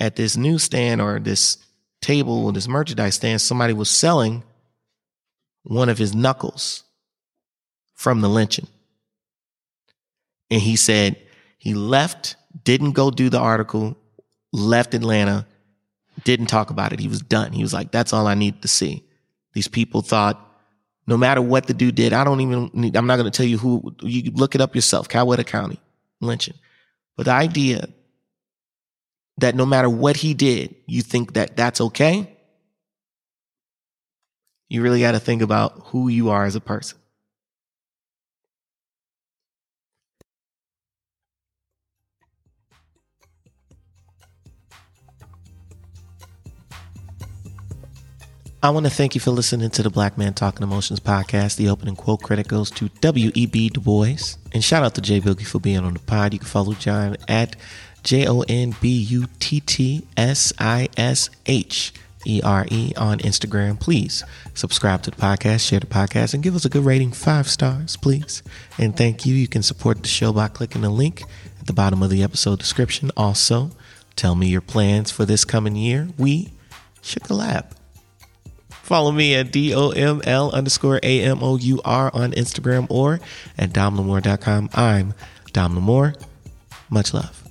at 0.00 0.16
this 0.16 0.36
newsstand 0.36 1.00
or 1.00 1.20
this 1.20 1.58
table 2.02 2.44
or 2.44 2.52
this 2.52 2.68
merchandise 2.68 3.14
stand, 3.14 3.40
somebody 3.40 3.72
was 3.72 3.90
selling 3.90 4.42
one 5.62 5.88
of 5.88 5.98
his 5.98 6.14
knuckles 6.14 6.84
from 7.94 8.20
the 8.20 8.28
lynching. 8.28 8.66
And 10.50 10.60
he 10.60 10.76
said 10.76 11.16
he 11.58 11.72
left, 11.72 12.36
didn't 12.64 12.92
go 12.92 13.10
do 13.10 13.30
the 13.30 13.38
article, 13.38 13.96
left 14.52 14.92
Atlanta, 14.92 15.46
didn't 16.24 16.46
talk 16.46 16.70
about 16.70 16.92
it. 16.92 17.00
He 17.00 17.08
was 17.08 17.22
done. 17.22 17.52
He 17.52 17.62
was 17.62 17.72
like, 17.72 17.90
that's 17.90 18.12
all 18.12 18.26
I 18.26 18.34
need 18.34 18.60
to 18.62 18.68
see. 18.68 19.04
These 19.54 19.68
people 19.68 20.02
thought 20.02 20.48
no 21.06 21.16
matter 21.16 21.42
what 21.42 21.66
the 21.66 21.74
dude 21.74 21.94
did, 21.94 22.12
I 22.12 22.24
don't 22.24 22.40
even 22.40 22.70
need, 22.72 22.96
I'm 22.96 23.06
not 23.06 23.16
going 23.16 23.30
to 23.30 23.36
tell 23.36 23.46
you 23.46 23.58
who, 23.58 23.94
you 24.02 24.30
look 24.32 24.54
it 24.54 24.60
up 24.60 24.74
yourself, 24.74 25.08
Coweta 25.08 25.44
County 25.44 25.80
lynching. 26.20 26.54
But 27.16 27.26
the 27.26 27.32
idea 27.32 27.88
that 29.38 29.54
no 29.54 29.66
matter 29.66 29.88
what 29.88 30.16
he 30.16 30.34
did, 30.34 30.74
you 30.86 31.02
think 31.02 31.34
that 31.34 31.56
that's 31.56 31.80
okay, 31.80 32.36
you 34.68 34.82
really 34.82 35.00
got 35.00 35.12
to 35.12 35.20
think 35.20 35.42
about 35.42 35.82
who 35.86 36.08
you 36.08 36.30
are 36.30 36.44
as 36.44 36.54
a 36.54 36.60
person. 36.60 36.98
I 48.64 48.70
want 48.70 48.86
to 48.86 48.90
thank 48.90 49.16
you 49.16 49.20
for 49.20 49.32
listening 49.32 49.70
to 49.70 49.82
the 49.82 49.90
Black 49.90 50.16
Man 50.16 50.34
Talking 50.34 50.62
Emotions 50.62 51.00
podcast. 51.00 51.56
The 51.56 51.68
opening 51.68 51.96
quote 51.96 52.22
credit 52.22 52.46
goes 52.46 52.70
to 52.70 52.88
W.E.B. 53.00 53.70
Du 53.70 53.80
Bois. 53.80 54.36
And 54.52 54.62
shout 54.62 54.84
out 54.84 54.94
to 54.94 55.00
J 55.00 55.20
Boogie 55.20 55.44
for 55.44 55.58
being 55.58 55.80
on 55.80 55.94
the 55.94 55.98
pod. 55.98 56.32
You 56.32 56.38
can 56.38 56.46
follow 56.46 56.72
Jon 56.74 57.16
at 57.26 57.56
J 58.02 58.26
O 58.26 58.42
N 58.48 58.74
B 58.80 58.88
U 58.88 59.26
T 59.38 59.60
T 59.60 60.06
S 60.16 60.52
I 60.58 60.88
S 60.96 61.30
H 61.46 61.92
E 62.26 62.40
R 62.42 62.66
E 62.70 62.92
on 62.96 63.18
Instagram. 63.18 63.78
Please 63.78 64.24
subscribe 64.54 65.02
to 65.02 65.10
the 65.10 65.16
podcast, 65.16 65.66
share 65.66 65.80
the 65.80 65.86
podcast, 65.86 66.34
and 66.34 66.42
give 66.42 66.54
us 66.54 66.64
a 66.64 66.68
good 66.68 66.84
rating 66.84 67.12
five 67.12 67.48
stars, 67.48 67.96
please. 67.96 68.42
And 68.78 68.96
thank 68.96 69.26
you. 69.26 69.34
You 69.34 69.48
can 69.48 69.62
support 69.62 70.02
the 70.02 70.08
show 70.08 70.32
by 70.32 70.48
clicking 70.48 70.82
the 70.82 70.90
link 70.90 71.22
at 71.60 71.66
the 71.66 71.72
bottom 71.72 72.02
of 72.02 72.10
the 72.10 72.22
episode 72.22 72.58
description. 72.58 73.10
Also, 73.16 73.70
tell 74.16 74.34
me 74.34 74.48
your 74.48 74.60
plans 74.60 75.10
for 75.10 75.24
this 75.24 75.44
coming 75.44 75.76
year. 75.76 76.08
We 76.18 76.52
should 77.00 77.22
collab. 77.22 77.72
Follow 78.70 79.12
me 79.12 79.34
at 79.36 79.52
D-O-M-L 79.52 80.50
underscore 80.50 81.00
A-M-O-U-R 81.02 82.10
on 82.12 82.32
Instagram 82.32 82.86
or 82.90 83.20
at 83.56 83.70
domlamour.com. 83.70 84.70
I'm 84.74 85.14
Dom 85.52 85.76
L'Amour. 85.76 86.14
Much 86.90 87.14
love. 87.14 87.41